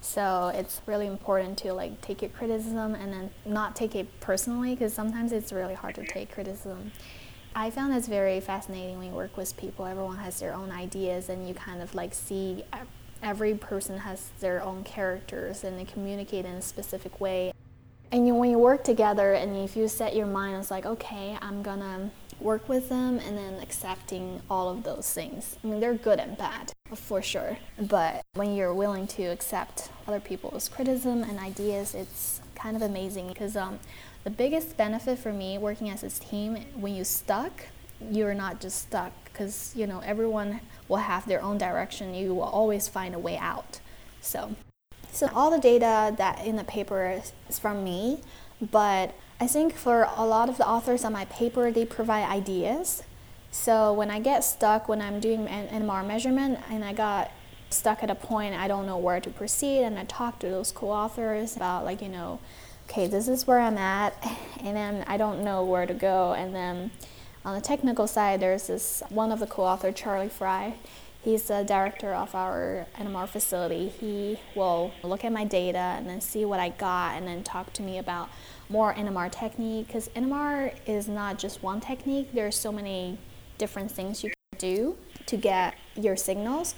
So 0.00 0.50
it's 0.54 0.80
really 0.86 1.06
important 1.06 1.58
to 1.58 1.72
like 1.72 2.00
take 2.00 2.22
your 2.22 2.30
criticism 2.30 2.94
and 2.94 3.12
then 3.12 3.30
not 3.44 3.76
take 3.76 3.94
it 3.94 4.20
personally 4.20 4.74
because 4.74 4.92
sometimes 4.92 5.32
it's 5.32 5.52
really 5.52 5.74
hard 5.74 5.94
to 5.96 6.04
take 6.04 6.32
criticism. 6.32 6.92
I 7.54 7.70
found 7.70 7.94
it's 7.94 8.08
very 8.08 8.40
fascinating 8.40 8.98
when 8.98 9.08
you 9.08 9.14
work 9.14 9.36
with 9.36 9.56
people. 9.56 9.84
Everyone 9.84 10.16
has 10.16 10.40
their 10.40 10.54
own 10.54 10.70
ideas 10.70 11.28
and 11.28 11.46
you 11.46 11.54
kind 11.54 11.82
of 11.82 11.94
like 11.94 12.14
see 12.14 12.64
every 13.22 13.54
person 13.54 13.98
has 13.98 14.30
their 14.40 14.62
own 14.62 14.82
characters 14.82 15.62
and 15.62 15.78
they 15.78 15.84
communicate 15.84 16.44
in 16.44 16.54
a 16.54 16.62
specific 16.62 17.20
way 17.20 17.52
and 18.12 18.26
you, 18.26 18.34
when 18.34 18.50
you 18.50 18.58
work 18.58 18.84
together 18.84 19.32
and 19.32 19.56
if 19.56 19.74
you 19.74 19.88
set 19.88 20.14
your 20.14 20.26
mind 20.26 20.56
it's 20.56 20.70
like 20.70 20.86
okay 20.86 21.36
i'm 21.42 21.62
gonna 21.62 22.10
work 22.42 22.68
with 22.68 22.88
them 22.88 23.18
and 23.18 23.36
then 23.38 23.54
accepting 23.62 24.40
all 24.50 24.68
of 24.68 24.82
those 24.82 25.12
things. 25.12 25.56
I 25.62 25.66
mean 25.66 25.80
they're 25.80 25.94
good 25.94 26.18
and 26.18 26.36
bad 26.36 26.72
for 26.94 27.22
sure. 27.22 27.56
But 27.78 28.22
when 28.34 28.54
you're 28.54 28.74
willing 28.74 29.06
to 29.08 29.24
accept 29.24 29.90
other 30.06 30.20
people's 30.20 30.68
criticism 30.68 31.22
and 31.22 31.38
ideas 31.38 31.94
it's 31.94 32.40
kind 32.54 32.76
of 32.76 32.82
amazing 32.82 33.28
because 33.28 33.56
um, 33.56 33.78
the 34.24 34.30
biggest 34.30 34.76
benefit 34.76 35.18
for 35.18 35.32
me 35.32 35.58
working 35.58 35.88
as 35.90 36.02
a 36.02 36.10
team 36.10 36.56
when 36.74 36.94
you're 36.94 37.04
stuck 37.04 37.52
you're 38.10 38.34
not 38.34 38.60
just 38.60 38.82
stuck 38.82 39.12
because 39.24 39.72
you 39.76 39.86
know 39.86 40.00
everyone 40.00 40.60
will 40.88 40.96
have 40.96 41.26
their 41.26 41.40
own 41.40 41.56
direction. 41.56 42.14
You 42.14 42.34
will 42.34 42.42
always 42.42 42.88
find 42.88 43.14
a 43.14 43.18
way 43.18 43.38
out. 43.38 43.78
So 44.20 44.56
so 45.12 45.28
all 45.34 45.50
the 45.50 45.58
data 45.58 46.14
that 46.16 46.44
in 46.44 46.56
the 46.56 46.64
paper 46.64 47.20
is 47.48 47.58
from 47.58 47.84
me, 47.84 48.20
but 48.60 49.14
I 49.38 49.46
think 49.46 49.74
for 49.74 50.08
a 50.16 50.24
lot 50.24 50.48
of 50.48 50.56
the 50.56 50.66
authors 50.66 51.04
on 51.04 51.12
my 51.12 51.26
paper, 51.26 51.70
they 51.70 51.84
provide 51.84 52.24
ideas. 52.24 53.02
So 53.50 53.92
when 53.92 54.10
I 54.10 54.18
get 54.18 54.42
stuck 54.42 54.88
when 54.88 55.02
I'm 55.02 55.20
doing 55.20 55.46
an 55.46 55.82
NMR 55.82 56.06
measurement 56.06 56.58
and 56.70 56.82
I 56.82 56.94
got 56.94 57.30
stuck 57.68 58.02
at 58.02 58.10
a 58.10 58.14
point 58.14 58.54
I 58.54 58.68
don't 58.68 58.86
know 58.86 58.96
where 58.96 59.20
to 59.20 59.30
proceed 59.30 59.82
and 59.82 59.98
I 59.98 60.04
talk 60.04 60.38
to 60.40 60.48
those 60.48 60.72
co-authors 60.72 61.56
about 61.56 61.84
like, 61.84 62.00
you 62.00 62.08
know, 62.08 62.38
okay, 62.88 63.06
this 63.06 63.28
is 63.28 63.46
where 63.46 63.60
I'm 63.60 63.76
at 63.76 64.14
and 64.60 64.74
then 64.74 65.04
I 65.06 65.18
don't 65.18 65.44
know 65.44 65.64
where 65.64 65.84
to 65.84 65.94
go 65.94 66.32
and 66.32 66.54
then 66.54 66.90
on 67.44 67.54
the 67.54 67.60
technical 67.60 68.06
side 68.06 68.40
there's 68.40 68.68
this 68.68 69.02
one 69.10 69.30
of 69.30 69.38
the 69.38 69.46
co-author 69.46 69.92
Charlie 69.92 70.30
Fry 70.30 70.74
He's 71.22 71.44
the 71.44 71.62
director 71.62 72.12
of 72.12 72.34
our 72.34 72.86
NMR 72.98 73.28
facility. 73.28 73.88
He 73.88 74.40
will 74.56 74.90
look 75.04 75.24
at 75.24 75.32
my 75.32 75.44
data 75.44 75.78
and 75.78 76.08
then 76.08 76.20
see 76.20 76.44
what 76.44 76.58
I 76.58 76.70
got 76.70 77.16
and 77.16 77.28
then 77.28 77.44
talk 77.44 77.72
to 77.74 77.82
me 77.82 77.98
about 77.98 78.28
more 78.68 78.92
NMR 78.92 79.30
technique 79.30 79.86
because 79.86 80.08
NMR 80.10 80.74
is 80.84 81.06
not 81.06 81.38
just 81.38 81.62
one 81.62 81.80
technique. 81.80 82.32
There 82.32 82.48
are 82.48 82.52
so 82.52 82.72
many 82.72 83.18
different 83.56 83.92
things 83.92 84.24
you 84.24 84.30
can 84.30 84.58
do 84.58 84.96
to 85.26 85.36
get 85.36 85.76
your 85.94 86.16
signals. 86.16 86.74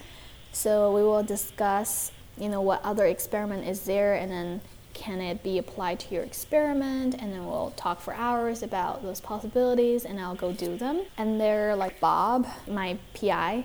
So 0.52 0.92
we 0.92 1.02
will 1.02 1.22
discuss, 1.22 2.12
you 2.36 2.50
know, 2.50 2.60
what 2.60 2.84
other 2.84 3.06
experiment 3.06 3.66
is 3.66 3.80
there 3.86 4.14
and 4.14 4.30
then 4.30 4.60
can 4.92 5.20
it 5.20 5.42
be 5.42 5.56
applied 5.58 5.98
to 6.00 6.14
your 6.14 6.22
experiment 6.22 7.14
and 7.14 7.32
then 7.32 7.46
we'll 7.46 7.72
talk 7.76 8.00
for 8.00 8.14
hours 8.14 8.62
about 8.62 9.02
those 9.02 9.20
possibilities 9.20 10.04
and 10.04 10.20
I'll 10.20 10.34
go 10.34 10.52
do 10.52 10.76
them. 10.76 11.06
And 11.16 11.40
they're 11.40 11.74
like 11.74 11.98
Bob, 11.98 12.46
my 12.68 12.98
PI, 13.14 13.64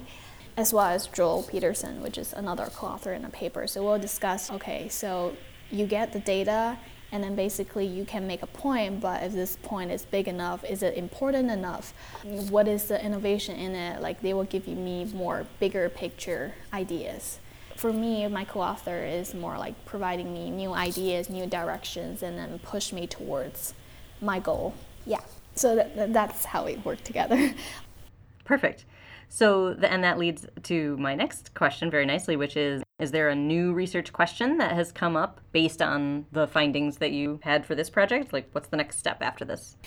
as 0.59 0.73
well 0.73 0.87
as 0.87 1.07
Joel 1.07 1.43
Pedersen, 1.43 2.01
which 2.01 2.17
is 2.17 2.33
another 2.33 2.65
co-author 2.75 3.13
in 3.13 3.21
the 3.21 3.29
paper. 3.29 3.65
So 3.65 3.81
we'll 3.81 3.97
discuss, 3.97 4.51
okay, 4.51 4.89
so 4.89 5.33
you 5.71 5.85
get 5.85 6.11
the 6.11 6.19
data 6.19 6.77
and 7.13 7.23
then 7.23 7.33
basically 7.33 7.85
you 7.85 8.03
can 8.03 8.27
make 8.27 8.43
a 8.43 8.47
point, 8.47 8.99
but 8.99 9.23
if 9.23 9.31
this 9.31 9.57
point 9.63 9.89
is 9.89 10.03
big 10.03 10.27
enough, 10.27 10.65
is 10.65 10.83
it 10.83 10.95
important 10.95 11.49
enough? 11.49 11.93
What 12.49 12.67
is 12.67 12.83
the 12.83 13.03
innovation 13.03 13.55
in 13.55 13.73
it? 13.73 14.01
Like 14.01 14.21
they 14.21 14.33
will 14.33 14.43
give 14.43 14.67
you 14.67 14.75
me 14.75 15.05
more 15.05 15.47
bigger 15.61 15.87
picture 15.87 16.53
ideas. 16.73 17.39
For 17.77 17.93
me, 17.93 18.27
my 18.27 18.43
co-author 18.43 19.05
is 19.05 19.33
more 19.33 19.57
like 19.57 19.85
providing 19.85 20.33
me 20.33 20.51
new 20.51 20.73
ideas, 20.73 21.29
new 21.29 21.45
directions, 21.45 22.21
and 22.21 22.37
then 22.37 22.59
push 22.59 22.91
me 22.91 23.07
towards 23.07 23.73
my 24.19 24.39
goal. 24.41 24.73
Yeah. 25.05 25.21
So 25.55 25.77
that, 25.77 26.11
that's 26.11 26.43
how 26.43 26.65
we 26.65 26.75
work 26.75 27.01
together. 27.05 27.53
Perfect. 28.43 28.83
So, 29.29 29.75
the, 29.75 29.91
and 29.91 30.03
that 30.03 30.17
leads 30.17 30.45
to 30.63 30.97
my 30.97 31.15
next 31.15 31.53
question 31.53 31.89
very 31.89 32.05
nicely, 32.05 32.35
which 32.35 32.57
is 32.57 32.81
Is 32.99 33.11
there 33.11 33.29
a 33.29 33.35
new 33.35 33.73
research 33.73 34.11
question 34.11 34.57
that 34.57 34.73
has 34.73 34.91
come 34.91 35.15
up 35.15 35.39
based 35.51 35.81
on 35.81 36.25
the 36.31 36.47
findings 36.47 36.97
that 36.97 37.11
you 37.11 37.39
had 37.43 37.65
for 37.65 37.75
this 37.75 37.89
project? 37.89 38.33
Like, 38.33 38.49
what's 38.51 38.67
the 38.67 38.77
next 38.77 38.97
step 38.97 39.21
after 39.21 39.45
this? 39.45 39.77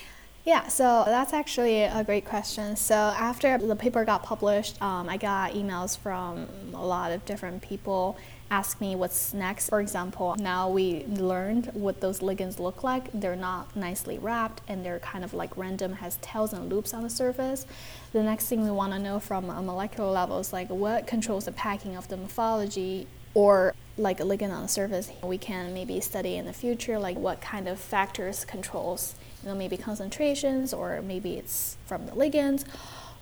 Yeah, 0.45 0.67
so 0.67 1.03
that's 1.05 1.31
actually 1.31 1.83
a 1.83 2.03
great 2.03 2.25
question. 2.25 2.75
So 2.75 2.95
after 2.95 3.57
the 3.57 3.77
paper 3.77 4.03
got 4.03 4.23
published, 4.23 4.81
um, 4.81 5.07
I 5.07 5.15
got 5.15 5.53
emails 5.53 5.97
from 5.97 6.47
a 6.73 6.85
lot 6.85 7.11
of 7.11 7.23
different 7.23 7.61
people 7.61 8.17
ask 8.53 8.79
me 8.79 8.95
what's 8.95 9.33
next. 9.33 9.69
For 9.69 9.81
example, 9.81 10.35
now 10.37 10.69
we 10.69 11.05
learned 11.07 11.71
what 11.73 12.01
those 12.01 12.19
ligands 12.19 12.59
look 12.59 12.83
like. 12.83 13.09
They're 13.11 13.35
not 13.35 13.75
nicely 13.75 14.19
wrapped 14.19 14.61
and 14.67 14.85
they're 14.85 14.99
kind 14.99 15.23
of 15.23 15.33
like 15.33 15.57
random, 15.57 15.93
has 15.93 16.17
tails 16.17 16.53
and 16.53 16.69
loops 16.69 16.93
on 16.93 17.01
the 17.01 17.09
surface. 17.09 17.65
The 18.11 18.21
next 18.21 18.45
thing 18.45 18.63
we 18.63 18.69
want 18.69 18.93
to 18.93 18.99
know 18.99 19.19
from 19.19 19.49
a 19.49 19.59
molecular 19.59 20.11
level 20.11 20.37
is 20.37 20.53
like 20.53 20.69
what 20.69 21.07
controls 21.07 21.45
the 21.45 21.51
packing 21.51 21.95
of 21.95 22.07
the 22.09 22.15
morphology 22.15 23.07
or 23.33 23.73
like 23.97 24.19
a 24.19 24.23
ligand 24.23 24.53
on 24.53 24.61
the 24.61 24.67
surface. 24.67 25.09
We 25.23 25.39
can 25.39 25.73
maybe 25.73 25.99
study 25.99 26.35
in 26.35 26.45
the 26.45 26.53
future 26.53 26.99
like 26.99 27.17
what 27.17 27.41
kind 27.41 27.67
of 27.67 27.79
factors 27.79 28.45
controls 28.45 29.15
you 29.41 29.49
know, 29.49 29.55
maybe 29.55 29.77
concentrations 29.77 30.75
or 30.75 31.01
maybe 31.01 31.37
it's 31.37 31.77
from 31.87 32.05
the 32.05 32.11
ligands. 32.11 32.65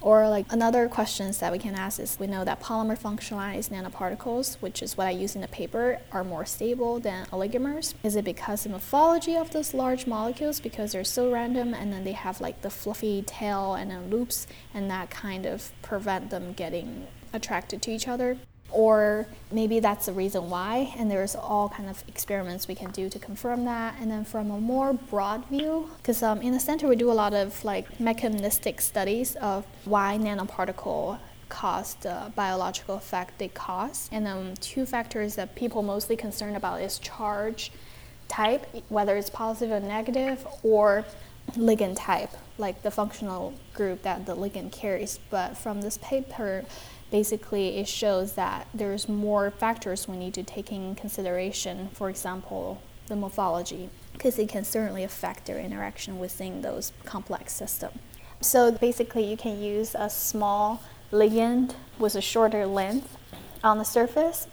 Or 0.01 0.27
like 0.27 0.47
another 0.49 0.87
questions 0.87 1.37
that 1.37 1.51
we 1.51 1.59
can 1.59 1.75
ask 1.75 1.99
is 1.99 2.17
we 2.19 2.27
know 2.27 2.43
that 2.43 2.59
polymer 2.61 2.99
functionalized 2.99 3.69
nanoparticles, 3.69 4.55
which 4.55 4.81
is 4.81 4.97
what 4.97 5.07
I 5.07 5.11
use 5.11 5.35
in 5.35 5.41
the 5.41 5.47
paper, 5.47 5.99
are 6.11 6.23
more 6.23 6.45
stable 6.45 6.99
than 6.99 7.27
oligomers. 7.27 7.93
Is 8.03 8.15
it 8.15 8.25
because 8.25 8.65
of 8.65 8.71
the 8.71 8.77
morphology 8.77 9.35
of 9.35 9.51
those 9.51 9.73
large 9.73 10.07
molecules 10.07 10.59
because 10.59 10.93
they're 10.93 11.03
so 11.03 11.31
random 11.31 11.73
and 11.73 11.93
then 11.93 12.03
they 12.03 12.13
have 12.13 12.41
like 12.41 12.61
the 12.61 12.69
fluffy 12.69 13.21
tail 13.21 13.75
and 13.75 13.91
then 13.91 14.09
loops 14.09 14.47
and 14.73 14.89
that 14.89 15.11
kind 15.11 15.45
of 15.45 15.71
prevent 15.81 16.31
them 16.31 16.53
getting 16.53 17.07
attracted 17.33 17.81
to 17.83 17.91
each 17.91 18.07
other? 18.07 18.37
Or 18.71 19.27
maybe 19.51 19.79
that's 19.79 20.05
the 20.05 20.13
reason 20.13 20.49
why 20.49 20.93
and 20.97 21.11
there's 21.11 21.35
all 21.35 21.69
kind 21.69 21.89
of 21.89 22.03
experiments 22.07 22.67
we 22.67 22.75
can 22.75 22.91
do 22.91 23.09
to 23.09 23.19
confirm 23.19 23.65
that. 23.65 23.95
And 23.99 24.09
then 24.09 24.25
from 24.25 24.51
a 24.51 24.59
more 24.59 24.93
broad 24.93 25.45
view 25.47 25.89
because 25.97 26.23
um, 26.23 26.41
in 26.41 26.53
the 26.53 26.59
center 26.59 26.87
we 26.87 26.95
do 26.95 27.11
a 27.11 27.13
lot 27.13 27.33
of 27.33 27.63
like 27.63 27.99
mechanistic 27.99 28.81
studies 28.81 29.35
of 29.37 29.65
why 29.85 30.17
nanoparticle 30.19 31.19
cause 31.49 31.95
the 31.95 32.31
biological 32.35 32.95
effect 32.95 33.37
they 33.37 33.49
cause. 33.49 34.09
And 34.11 34.25
then 34.25 34.55
two 34.61 34.85
factors 34.85 35.35
that 35.35 35.55
people 35.55 35.83
mostly 35.83 36.15
concerned 36.15 36.55
about 36.55 36.81
is 36.81 36.97
charge 36.99 37.71
type 38.27 38.65
whether 38.87 39.17
it's 39.17 39.29
positive 39.29 39.83
or 39.83 39.85
negative 39.85 40.47
or 40.63 41.03
ligand 41.57 41.95
type 41.97 42.29
like 42.57 42.81
the 42.81 42.91
functional 42.91 43.53
group 43.73 44.03
that 44.03 44.25
the 44.25 44.35
ligand 44.35 44.71
carries. 44.71 45.19
But 45.29 45.57
from 45.57 45.81
this 45.81 45.97
paper 45.97 46.63
basically 47.11 47.77
it 47.77 47.87
shows 47.87 48.33
that 48.33 48.67
there's 48.73 49.07
more 49.07 49.51
factors 49.51 50.07
we 50.07 50.17
need 50.17 50.33
to 50.33 50.43
take 50.43 50.71
in 50.71 50.95
consideration. 50.95 51.89
For 51.93 52.09
example, 52.09 52.81
the 53.07 53.15
morphology, 53.15 53.89
because 54.13 54.39
it 54.39 54.49
can 54.49 54.63
certainly 54.63 55.03
affect 55.03 55.45
their 55.45 55.59
interaction 55.59 56.17
within 56.17 56.61
those 56.61 56.93
complex 57.05 57.53
systems. 57.53 57.99
So 58.39 58.71
basically, 58.71 59.25
you 59.29 59.37
can 59.37 59.61
use 59.61 59.93
a 59.93 60.09
small 60.09 60.81
ligand 61.11 61.75
with 61.99 62.15
a 62.15 62.21
shorter 62.21 62.65
length 62.65 63.17
on 63.63 63.77
the 63.77 63.83
surface, 63.83 64.47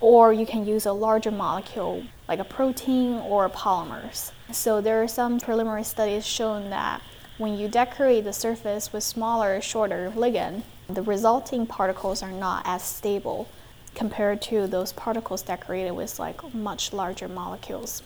or 0.00 0.32
you 0.32 0.44
can 0.44 0.66
use 0.66 0.84
a 0.84 0.92
larger 0.92 1.30
molecule 1.30 2.02
like 2.28 2.40
a 2.40 2.44
protein 2.44 3.14
or 3.14 3.48
polymers. 3.48 4.32
So 4.50 4.80
there 4.80 5.02
are 5.02 5.08
some 5.08 5.38
preliminary 5.40 5.84
studies 5.84 6.26
showing 6.26 6.70
that 6.70 7.00
when 7.38 7.56
you 7.56 7.68
decorate 7.68 8.24
the 8.24 8.32
surface 8.32 8.92
with 8.92 9.02
smaller, 9.02 9.60
shorter 9.60 10.12
ligand, 10.14 10.62
the 10.94 11.02
resulting 11.02 11.66
particles 11.66 12.22
are 12.22 12.32
not 12.32 12.62
as 12.66 12.82
stable 12.82 13.48
compared 13.94 14.40
to 14.42 14.66
those 14.66 14.92
particles 14.92 15.42
decorated 15.42 15.92
with 15.92 16.18
like 16.18 16.54
much 16.54 16.92
larger 16.92 17.28
molecules. 17.28 18.02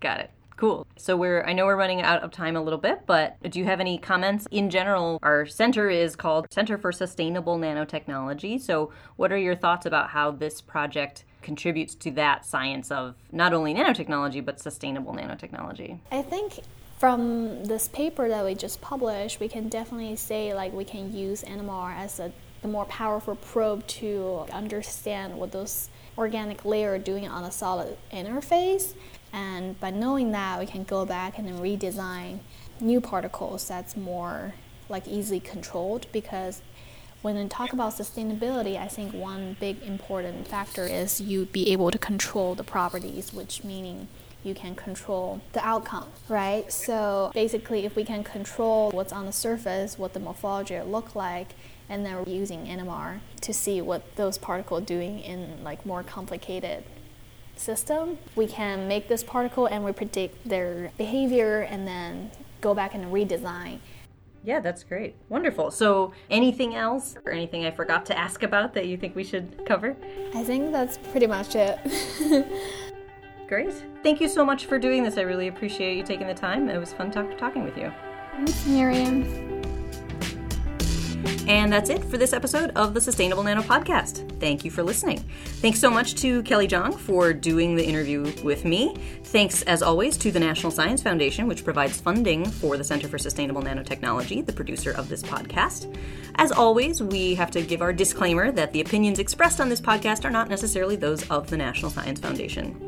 Got 0.00 0.20
it. 0.20 0.30
Cool. 0.56 0.86
So 0.96 1.16
we're 1.16 1.42
I 1.44 1.52
know 1.52 1.66
we're 1.66 1.76
running 1.76 2.02
out 2.02 2.22
of 2.22 2.30
time 2.30 2.56
a 2.56 2.62
little 2.62 2.78
bit, 2.78 3.00
but 3.06 3.36
do 3.50 3.58
you 3.58 3.64
have 3.64 3.80
any 3.80 3.98
comments 3.98 4.46
in 4.50 4.70
general? 4.70 5.18
Our 5.22 5.46
center 5.46 5.90
is 5.90 6.14
called 6.14 6.46
Center 6.52 6.78
for 6.78 6.92
Sustainable 6.92 7.58
Nanotechnology. 7.58 8.60
So 8.60 8.92
what 9.16 9.32
are 9.32 9.38
your 9.38 9.56
thoughts 9.56 9.84
about 9.84 10.10
how 10.10 10.30
this 10.30 10.60
project 10.60 11.24
contributes 11.42 11.94
to 11.96 12.10
that 12.12 12.46
science 12.46 12.90
of 12.90 13.16
not 13.32 13.52
only 13.52 13.74
nanotechnology 13.74 14.44
but 14.44 14.60
sustainable 14.60 15.12
nanotechnology? 15.12 15.98
I 16.12 16.22
think 16.22 16.60
from 17.04 17.62
this 17.64 17.86
paper 17.86 18.30
that 18.30 18.42
we 18.46 18.54
just 18.54 18.80
published, 18.80 19.38
we 19.38 19.46
can 19.46 19.68
definitely 19.68 20.16
say 20.16 20.54
like 20.54 20.72
we 20.72 20.86
can 20.86 21.14
use 21.14 21.42
NMR 21.42 21.94
as 21.94 22.18
a 22.18 22.32
the 22.62 22.68
more 22.68 22.86
powerful 22.86 23.36
probe 23.36 23.86
to 23.86 24.46
understand 24.50 25.36
what 25.36 25.52
those 25.52 25.90
organic 26.16 26.64
layer 26.64 26.94
are 26.94 26.98
doing 26.98 27.28
on 27.28 27.44
a 27.44 27.52
solid 27.52 27.98
interface. 28.10 28.94
And 29.34 29.78
by 29.80 29.90
knowing 29.90 30.32
that, 30.32 30.58
we 30.58 30.64
can 30.64 30.84
go 30.84 31.04
back 31.04 31.36
and 31.36 31.46
then 31.46 31.58
redesign 31.58 32.38
new 32.80 33.02
particles 33.02 33.68
that's 33.68 33.98
more 33.98 34.54
like 34.88 35.06
easily 35.06 35.40
controlled 35.40 36.06
because 36.10 36.62
when 37.20 37.36
we 37.36 37.46
talk 37.48 37.74
about 37.74 37.92
sustainability, 37.92 38.78
I 38.80 38.88
think 38.88 39.12
one 39.12 39.58
big 39.60 39.82
important 39.82 40.48
factor 40.48 40.84
is 40.84 41.20
you 41.20 41.44
be 41.44 41.70
able 41.70 41.90
to 41.90 41.98
control 41.98 42.54
the 42.54 42.64
properties, 42.64 43.30
which 43.30 43.62
meaning 43.62 44.08
you 44.44 44.54
can 44.54 44.74
control 44.74 45.40
the 45.52 45.66
outcome, 45.66 46.08
right? 46.28 46.70
So 46.72 47.30
basically, 47.34 47.84
if 47.84 47.96
we 47.96 48.04
can 48.04 48.22
control 48.22 48.90
what's 48.90 49.12
on 49.12 49.26
the 49.26 49.32
surface, 49.32 49.98
what 49.98 50.12
the 50.12 50.20
morphology 50.20 50.78
look 50.80 51.14
like, 51.14 51.54
and 51.88 52.04
then 52.04 52.16
we're 52.16 52.32
using 52.32 52.66
NMR 52.66 53.20
to 53.40 53.52
see 53.52 53.80
what 53.80 54.16
those 54.16 54.38
particles 54.38 54.82
are 54.82 54.84
doing 54.84 55.20
in 55.20 55.62
like 55.64 55.84
more 55.84 56.02
complicated 56.02 56.84
system, 57.56 58.18
we 58.36 58.46
can 58.46 58.88
make 58.88 59.08
this 59.08 59.22
particle 59.22 59.66
and 59.66 59.84
we 59.84 59.92
predict 59.92 60.48
their 60.48 60.92
behavior 60.98 61.60
and 61.60 61.86
then 61.86 62.30
go 62.60 62.74
back 62.74 62.94
and 62.94 63.06
redesign. 63.06 63.78
Yeah, 64.44 64.60
that's 64.60 64.84
great. 64.84 65.14
Wonderful. 65.30 65.70
So, 65.70 66.12
anything 66.28 66.74
else 66.74 67.16
or 67.24 67.32
anything 67.32 67.64
I 67.64 67.70
forgot 67.70 68.04
to 68.06 68.18
ask 68.18 68.42
about 68.42 68.74
that 68.74 68.86
you 68.86 68.98
think 68.98 69.16
we 69.16 69.24
should 69.24 69.64
cover? 69.64 69.96
I 70.34 70.44
think 70.44 70.70
that's 70.70 70.98
pretty 70.98 71.26
much 71.26 71.54
it. 71.54 71.78
Great. 73.48 73.74
Thank 74.02 74.20
you 74.20 74.28
so 74.28 74.44
much 74.44 74.66
for 74.66 74.78
doing 74.78 75.02
this. 75.02 75.18
I 75.18 75.22
really 75.22 75.48
appreciate 75.48 75.96
you 75.96 76.02
taking 76.02 76.26
the 76.26 76.34
time. 76.34 76.68
It 76.68 76.78
was 76.78 76.92
fun 76.92 77.10
talk- 77.10 77.36
talking 77.36 77.64
with 77.64 77.76
you. 77.76 77.92
Thanks, 78.32 78.66
Miriam. 78.66 79.62
And 81.46 81.70
that's 81.70 81.90
it 81.90 82.02
for 82.02 82.16
this 82.16 82.32
episode 82.32 82.70
of 82.70 82.94
the 82.94 83.00
Sustainable 83.02 83.42
Nano 83.42 83.60
Podcast. 83.60 84.40
Thank 84.40 84.64
you 84.64 84.70
for 84.70 84.82
listening. 84.82 85.18
Thanks 85.56 85.78
so 85.78 85.90
much 85.90 86.14
to 86.16 86.42
Kelly 86.42 86.66
Zhang 86.66 86.98
for 86.98 87.34
doing 87.34 87.76
the 87.76 87.84
interview 87.84 88.32
with 88.42 88.64
me. 88.64 88.96
Thanks, 89.24 89.60
as 89.62 89.82
always, 89.82 90.16
to 90.18 90.30
the 90.32 90.40
National 90.40 90.72
Science 90.72 91.02
Foundation, 91.02 91.46
which 91.46 91.62
provides 91.62 92.00
funding 92.00 92.46
for 92.50 92.78
the 92.78 92.84
Center 92.84 93.08
for 93.08 93.18
Sustainable 93.18 93.62
Nanotechnology, 93.62 94.44
the 94.44 94.52
producer 94.54 94.92
of 94.92 95.10
this 95.10 95.22
podcast. 95.22 95.94
As 96.36 96.50
always, 96.50 97.02
we 97.02 97.34
have 97.34 97.50
to 97.50 97.62
give 97.62 97.82
our 97.82 97.92
disclaimer 97.92 98.50
that 98.50 98.72
the 98.72 98.80
opinions 98.80 99.18
expressed 99.18 99.60
on 99.60 99.68
this 99.68 99.82
podcast 99.82 100.24
are 100.24 100.30
not 100.30 100.48
necessarily 100.48 100.96
those 100.96 101.28
of 101.30 101.50
the 101.50 101.58
National 101.58 101.90
Science 101.90 102.20
Foundation. 102.20 102.83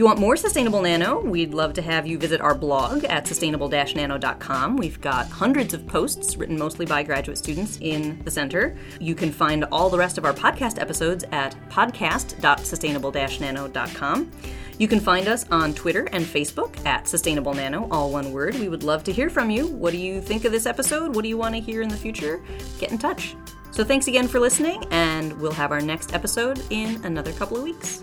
You 0.00 0.06
want 0.06 0.18
more 0.18 0.34
Sustainable 0.34 0.80
Nano, 0.80 1.20
we'd 1.20 1.52
love 1.52 1.74
to 1.74 1.82
have 1.82 2.06
you 2.06 2.16
visit 2.16 2.40
our 2.40 2.54
blog 2.54 3.04
at 3.04 3.26
sustainable-nano.com. 3.26 4.78
We've 4.78 4.98
got 4.98 5.28
hundreds 5.28 5.74
of 5.74 5.86
posts 5.86 6.38
written 6.38 6.58
mostly 6.58 6.86
by 6.86 7.02
graduate 7.02 7.36
students 7.36 7.76
in 7.82 8.18
the 8.24 8.30
center. 8.30 8.78
You 8.98 9.14
can 9.14 9.30
find 9.30 9.64
all 9.64 9.90
the 9.90 9.98
rest 9.98 10.16
of 10.16 10.24
our 10.24 10.32
podcast 10.32 10.80
episodes 10.80 11.24
at 11.32 11.54
podcast.sustainable-nano.com. 11.68 14.30
You 14.78 14.88
can 14.88 15.00
find 15.00 15.28
us 15.28 15.44
on 15.50 15.74
Twitter 15.74 16.08
and 16.12 16.24
Facebook 16.24 16.86
at 16.86 17.06
Sustainable 17.06 17.52
Nano, 17.52 17.86
all 17.90 18.10
one 18.10 18.32
word. 18.32 18.54
We 18.54 18.70
would 18.70 18.82
love 18.82 19.04
to 19.04 19.12
hear 19.12 19.28
from 19.28 19.50
you. 19.50 19.66
What 19.66 19.90
do 19.90 19.98
you 19.98 20.22
think 20.22 20.46
of 20.46 20.52
this 20.52 20.64
episode? 20.64 21.14
What 21.14 21.24
do 21.24 21.28
you 21.28 21.36
want 21.36 21.54
to 21.56 21.60
hear 21.60 21.82
in 21.82 21.90
the 21.90 21.96
future? 21.98 22.42
Get 22.78 22.90
in 22.90 22.96
touch. 22.96 23.36
So 23.70 23.84
thanks 23.84 24.08
again 24.08 24.28
for 24.28 24.40
listening, 24.40 24.82
and 24.90 25.38
we'll 25.38 25.52
have 25.52 25.72
our 25.72 25.82
next 25.82 26.14
episode 26.14 26.62
in 26.70 27.04
another 27.04 27.34
couple 27.34 27.58
of 27.58 27.64
weeks. 27.64 28.02